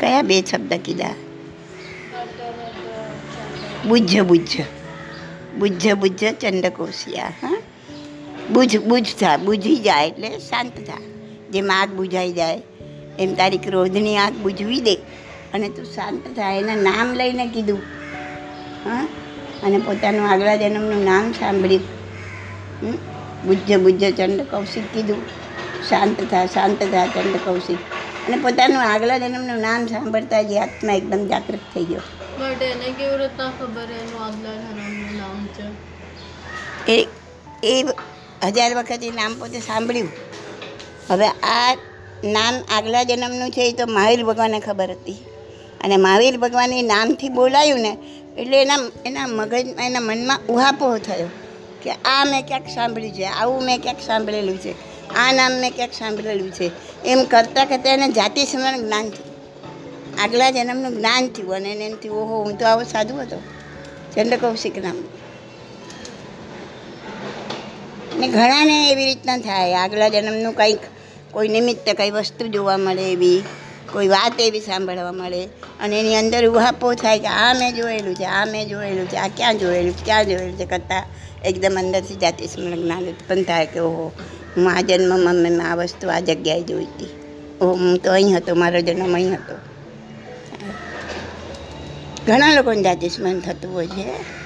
કયા 0.00 0.22
બે 0.22 0.42
શબ્દ 0.42 0.74
કીધા? 0.74 1.10
બુજ્જ 3.88 4.20
બુજ્જ. 4.20 4.75
બુજ્જ 5.58 5.84
બુજ્જ 5.94 6.22
ચંદ્રકોશિયા, 6.40 7.32
હા? 7.42 7.58
બુજ 8.50 8.72
બુજ 8.84 9.06
થા, 9.20 9.36
બુજી 9.36 9.76
જાય 9.78 10.08
એટલે 10.08 10.28
શાંત 10.40 10.76
થા. 10.88 11.00
જેમ 11.50 11.70
આગ 11.72 11.90
બુઝાઈ 11.90 12.32
જાય, 12.32 12.58
એમ 13.18 13.30
તારી 13.34 13.58
ક્રોધની 13.58 14.16
આગ 14.16 14.34
બુઝવી 14.42 14.80
દે 14.80 14.94
અને 15.54 15.68
તું 15.68 15.86
શાંત 15.94 16.24
થાય 16.36 16.58
એના 16.58 16.78
નામ 16.82 17.08
લઈને 17.14 17.46
કીધું, 17.46 17.80
હા? 18.84 19.02
અને 19.62 19.78
પોતાનું 19.78 20.24
આગલા 20.30 20.56
જન્મનું 20.56 21.04
નામ 21.04 21.24
સાંભળ્યું? 21.32 21.84
બુજ્જ 23.46 23.68
બુજ્જ 23.76 24.02
ચંડ 24.16 24.40
કૌશિક 24.50 24.86
કીધું, 24.94 25.22
શાંત 25.88 26.18
થા 26.30 26.44
શાંત 26.46 26.80
થા 26.84 27.06
ચંડ 27.06 27.36
કૌશિક 27.44 27.80
અને 28.28 28.36
પોતાનું 28.36 28.82
આગલા 28.82 29.18
જન્મનું 29.18 29.60
નામ 29.60 29.80
સાંભળતા 29.86 30.42
જ 30.42 30.62
આત્મા 30.64 30.94
એકદમ 30.94 31.22
જાગૃત 31.26 31.64
થઈ 31.74 31.84
ગયો. 31.84 32.04
બટ 32.38 32.62
કેવી 32.98 33.18
રીતના 33.18 33.50
ખબર 33.58 33.88
એનું 33.98 34.20
આગલા 34.24 34.56
જન્મનું 34.62 35.12
નામ? 35.18 35.35
એ 36.88 37.06
એ 37.62 37.82
હજાર 38.42 38.74
વખત 38.74 39.02
એ 39.02 39.10
નામ 39.10 39.34
પોતે 39.34 39.60
સાંભળ્યું. 39.60 40.10
હવે 41.10 41.26
આ 41.26 41.76
નામ 42.24 42.54
આગલા 42.70 43.02
જન્મનું 43.02 43.50
છે 43.50 43.62
એ 43.68 43.72
તો 43.72 43.86
મહાવીર 43.86 44.24
ભગવાનને 44.24 44.60
ખબર 44.60 44.90
હતી. 44.90 45.16
અને 45.84 45.96
મહાવીર 45.96 46.36
ભગવાન 46.36 46.72
એ 46.72 46.82
નામથી 46.82 47.28
બોલાયું 47.28 47.80
ને, 47.80 47.92
એટલે 48.38 48.62
એના 48.62 48.78
એના 49.06 49.26
મગજમાં 49.26 49.86
એના 49.86 50.00
મનમાં 50.00 50.40
ઉહાપોહ 50.48 50.98
થયો 50.98 51.28
કે 51.82 51.90
આ 51.90 52.24
મેં 52.24 52.46
ક્યાંક 52.46 52.68
સાંભળ્યું 52.68 53.12
છે, 53.12 53.24
આવું 53.24 53.64
મેં 53.64 53.82
ક્યાંક 53.82 54.00
સાંભળેલું 54.06 54.58
છે, 54.58 54.72
આ 55.14 55.32
નામ 55.32 55.52
મેં 55.52 55.70
ક્યાંક 55.70 55.92
સાંભળેલું 55.92 56.50
છે. 56.50 56.70
એમ 57.04 57.24
કરતાં 57.24 57.66
કરતાં 57.66 57.92
એને 57.92 58.08
જાતિ 58.08 58.44
સ્મરણ 58.44 58.78
જ્ઞાન 58.78 59.08
થયું. 59.08 59.34
આગલા 60.22 60.50
જન્મનું 60.50 60.96
જ્ઞાન 60.96 61.28
થયું 61.28 61.54
અને 61.54 61.72
એને 61.72 61.84
એમ 61.84 61.96
થયું, 61.96 62.16
ઓહો, 62.16 62.42
હું 62.44 62.58
તો 62.58 62.66
આવો 62.66 62.82
સાધુ 62.82 63.16
હતો. 63.16 63.38
ચંદ્રકૌશિક 64.14 64.78
નામ. 64.84 64.98
ને 68.18 68.28
ઘણાને 68.28 68.90
એવી 68.90 69.04
રીતના 69.04 69.38
થાય. 69.38 69.74
આગલા 69.74 70.08
જન્મનું 70.08 70.52
કંઈક, 70.52 70.78
કોઈ 71.30 71.48
નિમિત્તે 71.48 71.92
કંઈ 71.92 72.10
વસ્તુ 72.10 72.46
જોવા 72.46 72.76
મળે 72.76 73.12
એવી, 73.12 73.42
કોઈ 73.92 74.08
વાત 74.08 74.40
એવી 74.40 74.60
સાંભળવા 74.60 75.12
મળે 75.12 75.44
અને 75.80 76.00
એની 76.00 76.16
અંદર 76.16 76.46
ઉહાપો 76.46 76.94
થાય 76.94 77.18
કે 77.18 77.26
આ 77.26 77.52
મેં 77.52 77.74
જોયેલું 77.74 78.14
છે, 78.14 78.24
આ 78.24 78.44
મેં 78.44 78.68
જોયેલું 78.68 79.06
છે, 79.06 79.16
આ 79.16 79.28
ક્યાં 79.28 79.58
જોયેલું 79.58 80.04
ક્યાં 80.04 80.24
જોયેલું 80.24 80.58
છે 80.58 80.64
કરતાં 80.64 81.04
એકદમ 81.44 81.76
અંદરથી 81.78 82.14
જાતિ 82.14 82.46
સ્મરણ 82.46 83.02
ઉત્પન્ન 83.02 83.42
થાય. 83.42 83.66
કે 83.66 83.80
ઓહો, 83.80 84.12
હું 84.56 84.72
આ 84.72 84.80
જન્મમાં 84.80 85.34
મેં 85.34 85.62
આ 85.62 85.74
વસ્તુ 85.74 86.08
આ 86.08 86.20
જગ્યાએ 86.20 86.62
જોઈ 86.62 86.84
હતી. 86.84 87.10
ઓહો, 87.60 87.72
હું 87.72 87.98
તો 87.98 88.12
અહીં 88.12 88.36
હતો, 88.36 88.54
મારો 88.54 88.80
જન્મ 88.80 89.14
અહીં 89.14 89.34
હતો. 89.34 89.54
ઘણા 92.26 92.54
લોકોને 92.54 92.82
જાતિ 92.82 93.08
સ્મરણ 93.08 93.40
થતું 93.40 93.74
હોય 93.74 93.86
છે. 93.86 94.36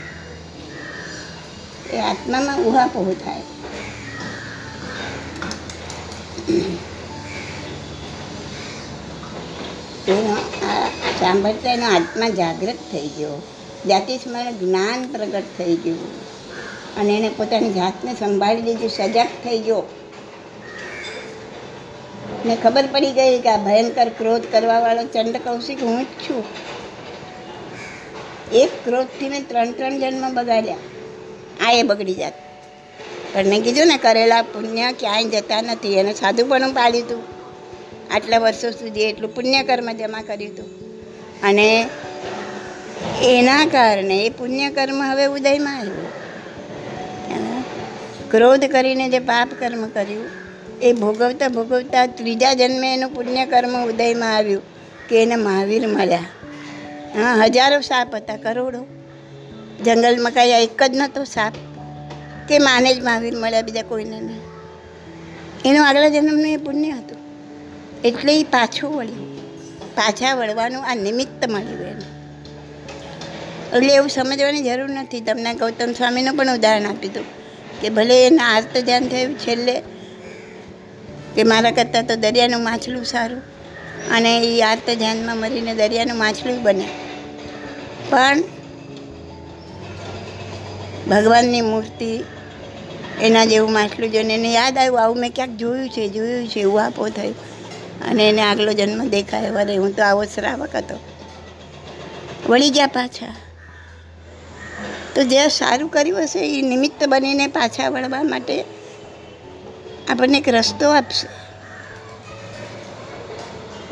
એ 1.93 2.01
આત્મામાં 2.01 2.59
ઉહાપોહ 2.59 3.13
થાય. 3.13 3.43
એનો 10.09 10.37
સાંભળતા 11.21 11.73
એનો 11.73 11.87
આત્મા 11.87 12.29
જાગૃત 12.29 12.79
થઈ 12.93 13.09
ગયો. 13.09 13.43
જાતિ 13.89 14.17
સ્મરણ 14.17 14.53
જ્ઞાન 14.53 15.09
પ્રગટ 15.13 15.43
થઈ 15.59 15.77
ગયું. 15.77 16.31
અને 16.97 17.17
એને 17.17 17.29
પોતાની 17.29 17.73
જાતને 17.73 18.15
સંભાળી 18.15 18.63
લીધી, 18.63 18.89
સજાગ 18.89 19.29
થઈ 19.45 19.59
ગયો. 19.59 19.83
ને 22.47 22.57
ખબર 22.57 22.85
પડી 22.93 23.13
ગઈ 23.13 23.39
કે 23.39 23.49
આ 23.49 23.57
ભયંકર 23.57 24.09
ક્રોધ 24.09 24.43
કરવાવાળો 24.53 25.03
ચંડ 25.03 25.37
કૌશિક 25.37 25.83
હું 25.83 26.05
જ 26.05 26.07
છું. 26.07 26.45
એક 28.53 28.85
ક્રોધથી 28.85 29.29
મેં 29.29 29.49
ત્રણ 29.49 29.73
ત્રણ 29.73 29.99
જન્મ 29.99 30.35
બગાડ્યા. 30.35 30.77
આ 31.61 31.73
એ 31.73 31.83
બગડી 31.83 32.15
જાત. 32.15 32.50
પણ 33.35 33.47
મેં 33.47 33.63
કીધું 33.63 33.87
ને, 33.87 33.97
કરેલા 33.97 34.43
પુણ્ય 34.43 34.93
ક્યાંય 34.93 35.25
જતા 35.25 35.63
નથી. 35.63 35.99
એને 35.99 36.15
સાધુપણું 36.15 36.75
પાડ્યું 36.75 37.07
હતું 37.07 37.23
આટલા 38.15 38.39
વર્ષો 38.39 38.71
સુધી 38.71 39.03
એટલું 39.03 39.35
પુણ્યકર્મ 39.35 39.93
જમા 39.93 40.23
કર્યું 40.23 40.53
હતું 40.53 40.69
અને 41.43 41.87
એના 43.23 43.67
કારણે 43.67 44.17
એ 44.27 44.29
પુણ્યકર્મ 44.29 45.03
હવે 45.03 45.27
ઉદયમાં 45.27 45.79
આવ્યું. 45.79 46.09
ક્રોધ 48.31 48.65
કરીને 48.65 49.09
જે 49.09 49.19
પાપ 49.19 49.49
કર્મ 49.59 49.89
કર્યું, 49.89 50.27
એ 50.83 50.93
ભોગવતા 50.93 51.49
ભોગવતા 51.49 52.07
ત્રીજા 52.07 52.53
જન્મે 52.55 52.95
એનું 52.95 53.15
પુણ્ય 53.15 53.47
કર્મ 53.47 53.75
ઉદયમાં 53.87 54.37
આવ્યું 54.37 54.63
કે 55.09 55.23
એને 55.23 55.37
મહાવીર 55.37 55.87
મળ્યા. 55.87 56.19
હા, 57.15 57.35
હજારો 57.35 57.81
સાપ 57.81 58.15
હતા, 58.15 58.37
કરોડો. 58.37 58.87
જંગલમાં 59.85 60.33
કાંઈ 60.33 60.49
એક 60.49 60.83
જ 60.83 60.97
નહોતો 60.97 61.25
સાપ. 61.25 61.53
કે 62.51 62.59
માને 62.59 62.89
જ 62.95 63.03
મહાવીર 63.05 63.35
મળ્યા 63.39 63.63
બીજા 63.63 63.83
કોઈને 63.83 64.21
નહીં. 64.21 64.43
એનું 65.65 65.83
આગલા 65.89 66.09
જન્મનું 66.09 66.49
એ 66.49 66.57
પુણ્ય 66.57 66.91
હતું. 66.91 67.21
એટલે 68.05 68.33
એ 68.41 68.45
પાછું 68.45 68.91
વળ્યું. 68.97 69.29
પાછા 69.95 70.33
વળવાનું 70.35 70.83
આ 70.85 70.95
નિમિત્ત 70.95 71.43
મળ્યું 71.49 71.87
એને 71.91 72.07
એટલે 73.77 73.93
એવું 73.95 74.11
સમજવાની 74.11 74.63
જરૂર 74.63 74.91
નથી. 74.91 75.21
તમને 75.21 75.51
ગૌતમ 75.55 75.93
સ્વામીનું 75.93 76.37
પણ 76.37 76.55
ઉદાહરણ 76.55 76.87
આપ્યું 76.87 77.13
હતું 77.13 77.27
કે 77.81 77.89
ભલે 77.89 78.17
એના 78.27 78.49
આર્ત 78.55 78.75
ધ્યાન 78.79 79.07
થયું 79.09 79.35
છેલ્લે, 79.39 79.77
કે 81.35 81.43
મારા 81.43 81.71
કરતાં 81.71 82.07
તો 82.07 82.15
દરિયાનું 82.15 82.63
માછલું 82.63 83.05
સારું 83.05 83.43
અને 84.17 84.33
એ 84.49 84.51
આર્ત 84.63 84.89
ધ્યાનમાં 84.91 85.39
મરીને 85.39 85.75
દરિયાનું 85.75 86.19
માછલું 86.19 86.59
બને. 86.63 86.89
પણ 88.11 88.43
ભગવાનની 91.11 91.61
મૂર્તિ 91.61 92.11
એના 93.23 93.45
જેવું 93.45 93.73
માછલું 93.73 94.13
જોઈને 94.13 94.35
એને 94.35 94.53
યાદ 94.53 94.79
આવ્યું, 94.79 95.03
આવું 95.03 95.19
મેં 95.19 95.31
ક્યાંક 95.35 95.51
જોયું 95.51 95.89
છે 95.89 96.09
જોયું 96.09 96.49
છે, 96.49 96.61
એવું 96.61 96.85
આપો 96.85 97.09
થયું. 97.09 97.35
અને 98.05 98.29
એને 98.29 98.43
આગલો 98.43 98.73
જન્મ 98.73 99.09
દેખાય, 99.09 99.51
વરે. 99.51 99.77
હું 99.77 99.97
તો 99.97 100.03
આવો 100.03 100.25
શ્રાવક 100.25 100.77
હતો. 100.77 100.99
વળી 102.49 102.71
ગયા 102.71 102.87
પાછા. 102.87 103.37
તો 105.15 105.23
જે 105.23 105.49
સારું 105.49 105.91
કર્યું 105.91 106.23
હશે, 106.23 106.59
એ 106.59 106.63
નિમિત્ત 106.63 107.05
બનીને 107.09 107.47
પાછા 107.47 107.89
વળવા 107.89 108.23
માટે 108.23 108.65
આપણને 110.09 110.39
એક 110.39 110.49
રસ્તો 110.49 110.91
આપશે. 110.91 111.41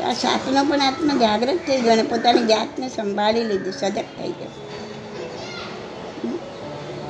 આ 0.03 0.13
સાતનો 0.13 0.63
પણ 0.63 0.81
આત્મા 0.81 1.13
જાગૃત 1.19 1.59
થઈ 1.67 1.81
ગયો 1.81 1.93
અને 1.93 2.03
પોતાની 2.03 2.45
જાતને 2.45 2.89
સંભાળી 2.89 3.43
લીધી 3.43 3.71
સજગ 3.71 3.95
થઈ 3.95 4.27
ગયો. 4.27 4.78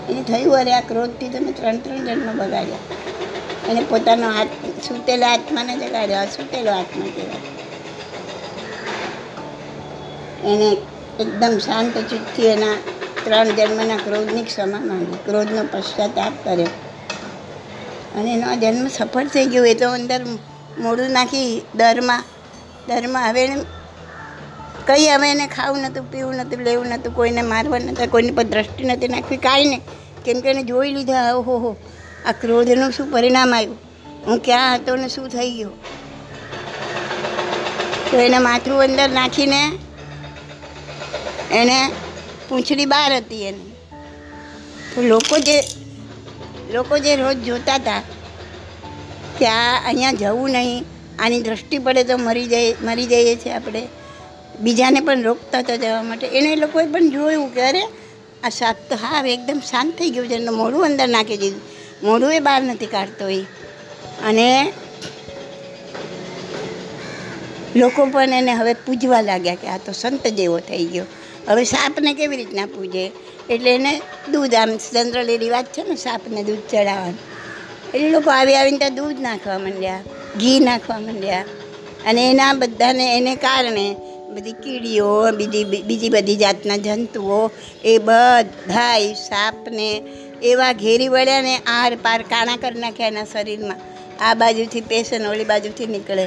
એને 0.09 0.23
થયું 0.23 0.55
અરે 0.55 0.73
આ 0.73 0.79
ક્રોધથી 0.79 1.29
તમે 1.29 1.51
ત્રણ 1.51 1.77
ત્રણ 1.77 1.97
જન્મ 1.97 2.37
બગાડ્યા. 2.37 2.77
અને 3.69 3.81
પોતાનો 3.81 4.29
હાથ, 4.29 4.47
સૂતેલા 4.87 5.27
આત્માને 5.27 5.77
જગાડ્યો 5.77 6.25
સૂતેલો 6.25 6.71
આત્મા 6.71 7.05
કહેવાય. 7.05 7.59
એને 10.53 10.77
એકદમ 11.19 11.57
શાંત 11.57 11.97
ચિત્તથી 11.97 12.45
એના 12.45 12.77
ત્રણ 13.23 13.47
જન્મના 13.47 13.97
ક્રોધની 13.97 14.43
ક્ષમા 14.43 14.79
માંગી. 14.79 15.17
ક્રોધનો 15.25 15.63
પશ્ચાતાપ 15.71 16.33
કર્યો. 16.43 16.67
અને 18.19 18.33
એનો 18.33 18.55
જન્મ 18.55 18.87
સફળ 18.87 19.27
થઈ 19.27 19.45
ગયો. 19.45 19.65
એ 19.65 19.73
તો 19.73 19.89
અંદર 19.89 20.21
મોડું 20.79 21.09
નાખી 21.11 21.61
દરમાં 21.75 22.23
દરમાં 22.87 23.29
હવે 23.29 23.43
એને 23.43 23.55
કંઈ 24.87 25.07
હવે 25.07 25.31
એને 25.31 25.47
ખાવું 25.47 25.79
નહોતું, 25.79 26.11
પીવું 26.11 26.35
નહોતું, 26.35 26.59
લેવું 26.59 26.87
નહોતું, 26.87 27.15
કોઈને 27.15 27.41
મારવા 27.41 27.79
નહોતા, 27.79 28.05
કોઈની 28.05 28.31
પર 28.31 28.43
દ્રષ્ટિ 28.43 28.83
નથી 28.83 29.07
નાખવી, 29.07 29.37
કાંઈ 29.37 29.65
નહીં. 29.65 29.81
કેમ 30.25 30.41
કે 30.41 30.49
એને 30.49 30.63
જોઈ 30.63 30.91
લીધા 30.91 31.33
ઓહો 31.33 31.75
આ 32.25 32.31
ક્રોધનું 32.31 32.91
શું 32.91 33.11
પરિણામ 33.11 33.55
આવ્યું? 33.55 33.77
હું 34.27 34.39
ક્યાં 34.39 34.75
હતો 34.75 34.95
ને 34.95 35.07
શું 35.07 35.29
થઈ 35.29 35.51
ગયું? 35.51 35.73
તો 38.11 38.17
એને 38.17 38.37
માથું 38.37 38.81
અંદર 38.81 39.09
નાખીને 39.09 39.61
એને 41.51 41.91
પૂંછડી 42.49 42.85
બહાર 42.85 43.15
હતી 43.15 43.43
એની. 43.45 43.71
તો 44.95 45.01
લોકો 45.01 45.39
જે 45.39 45.57
લોકો 46.73 46.97
જે 46.97 47.15
રોજ 47.15 47.37
જોતા 47.37 47.75
હતા 47.75 48.01
કે 49.39 49.45
આ 49.45 49.81
અહીંયા 49.85 50.11
જવું 50.11 50.49
નહીં, 50.49 50.85
આની 51.19 51.41
દ્રષ્ટિ 51.41 51.77
પડે 51.77 52.03
તો 52.03 52.17
મરી 52.17 52.45
જાય, 52.45 52.75
મરી 52.81 53.05
જઈએ 53.05 53.35
છીએ 53.35 53.53
આપણે. 53.53 53.87
બીજાને 54.59 54.99
પણ 54.99 55.23
રોકતા 55.23 55.59
હતા 55.59 55.75
જવા 55.75 56.03
માટે. 56.03 56.27
એને 56.27 56.55
લોકોએ 56.55 56.85
પણ 56.85 57.09
જોયું 57.09 57.53
કે 57.53 57.61
અરે 57.61 57.81
આ 58.43 58.49
સાપ 58.49 58.75
તો 58.89 58.95
હા 58.95 59.19
હવે 59.19 59.33
એકદમ 59.33 59.59
શાંત 59.59 59.99
થઈ 59.99 60.09
ગયું 60.09 60.27
છે. 60.27 60.33
એનું 60.33 60.55
મોઢું 60.55 60.85
અંદર 60.85 61.07
નાખી 61.07 61.37
દીધું. 61.37 61.61
મોઢું 62.03 62.33
એ 62.33 62.39
બહાર 62.39 62.63
નથી 62.63 62.85
કાઢતો 62.85 63.29
એ. 63.29 63.41
અને 64.25 64.73
લોકો 67.75 68.05
પણ 68.05 68.29
એને 68.29 68.53
હવે 68.53 68.73
પૂજવા 68.73 69.21
લાગ્યા 69.21 69.55
કે 69.55 69.67
આ 69.67 69.77
તો 69.77 69.91
સંત 69.91 70.27
જેવો 70.27 70.59
થઈ 70.59 70.85
ગયો. 70.85 71.05
હવે 71.47 71.63
સાપને 71.63 72.13
કેવી 72.13 72.37
રીતના 72.37 72.65
પૂજે? 72.65 73.11
એટલે 73.49 73.75
એને 73.75 74.01
દૂધ, 74.31 74.55
આમ 74.55 74.77
જનરલી 74.93 75.37
રિવાજ 75.37 75.65
છે 75.65 75.89
ને, 75.89 75.95
સાપને 75.95 76.43
દૂધ 76.43 76.59
ચડાવવાનું. 76.71 77.17
એટલે 77.93 78.09
લોકો 78.09 78.31
આવી 78.31 78.55
આવીને 78.55 78.77
ત્યાં 78.77 78.95
દૂધ 78.95 79.19
નાખવા 79.21 79.59
માંડ્યા, 79.59 80.01
ઘી 80.39 80.59
નાખવા 80.59 80.99
માંડ્યા. 80.99 81.45
અને 82.07 82.31
એના 82.31 82.53
બધાને 82.53 83.17
એને 83.17 83.35
કારણે 83.35 83.95
બધી 84.33 84.51
કીડીઓ, 84.53 85.31
બીજી 85.31 85.63
બીજી 85.63 86.09
બધી 86.09 86.35
જાતના 86.35 86.77
જંતુઓ, 86.77 87.51
એ 87.83 87.97
બધા 87.97 89.13
સાપને 89.13 90.03
એવા 90.43 90.73
ઘેરી 90.73 91.07
વળ્યા 91.07 91.41
ને 91.41 91.57
આર 91.57 91.95
પાર 91.95 92.21
કાણા 92.21 92.55
કરી 92.55 92.79
નાખ્યા 92.79 93.07
એના 93.07 93.23
શરીરમાં. 93.23 93.77
આ 94.23 94.33
બાજુથી 94.33 94.81
પેશન 94.81 95.25
ઓલી 95.25 95.45
બાજુથી 95.45 95.85
નીકળે. 95.85 96.25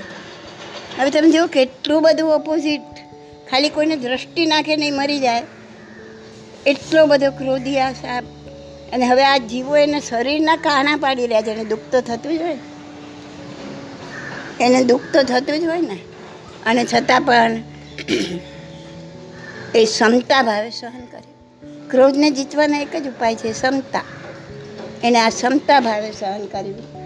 હવે 0.99 1.11
તમે 1.11 1.31
જુઓ 1.31 1.47
કેટલું 1.47 2.03
બધું 2.03 2.35
ઓપોઝિટ 2.35 2.81
ખાલી 3.51 3.69
કોઈને 3.69 3.97
દ્રષ્ટિ 3.97 4.47
નાખે 4.47 4.77
નહીં 4.77 4.95
મરી 4.95 5.19
જાય. 5.19 5.43
એટલો 6.67 7.07
બધો 7.07 7.31
ક્રોધી 7.31 7.79
આ 7.79 7.93
સાપ. 7.93 8.25
અને 8.93 9.07
હવે 9.07 9.25
આ 9.25 9.37
જીવો 9.37 9.77
એને 9.77 10.01
શરીરના 10.01 10.57
કાણા 10.57 10.97
પાડી 10.97 11.27
રહ્યા 11.27 11.43
છે. 11.43 11.51
એને 11.51 11.65
દુઃખ 11.65 11.81
તો 11.93 12.01
થતું 12.01 12.39
જ 12.39 12.43
હોય. 12.43 12.59
એને 14.61 14.85
દુઃખ 14.85 15.01
તો 15.13 15.23
થતું 15.23 15.61
જ 15.61 15.65
હોય 15.65 15.81
ને. 15.81 15.99
અને 16.67 16.85
છતાં 16.85 17.21
પણ 17.21 17.72
એ 19.74 19.84
ક્ષમતા 19.84 20.43
ભાવે 20.43 20.70
સહન 20.70 21.05
કરે. 21.11 21.22
ક્રોધને 21.90 22.30
જીતવાનો 22.30 22.76
એક 22.76 22.97
જ 22.97 23.09
ઉપાય 23.09 23.36
છે 23.36 23.53
ક્ષમતા 23.53 24.03
એને 25.05 25.18
આ 25.18 25.28
ક્ષમતા 25.28 25.80
ભાવે 25.80 26.12
સહન 26.12 26.47
કર્યું 26.47 27.03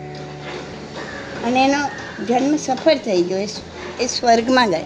અને 1.45 1.65
એનો 1.65 1.79
જન્મ 2.25 2.57
સફળ 2.57 2.95
થઈ 2.95 3.23
ગયો 3.23 3.39
એ 4.01 4.07
સ્વર્ગમાં 4.07 4.71
ગયો. 4.71 4.85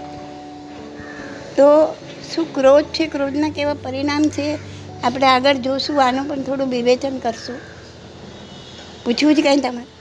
તો 1.56 1.94
શું 2.34 2.54
ક્રોધ 2.54 2.84
છે? 2.84 3.06
ક્રોધના 3.06 3.48
કેવા 3.48 3.74
પરિણામ 3.74 4.22
છે? 4.22 4.58
આપણે 5.02 5.26
આગળ 5.26 5.54
જોશું, 5.54 6.04
આનું 6.04 6.28
પણ 6.28 6.42
થોડું 6.42 6.68
વિવેચન 6.68 7.18
કરશું. 7.18 7.56
પૂછવું 9.04 9.34
જ 9.34 9.40
કંઈ 9.40 9.56
તમારે? 9.56 9.99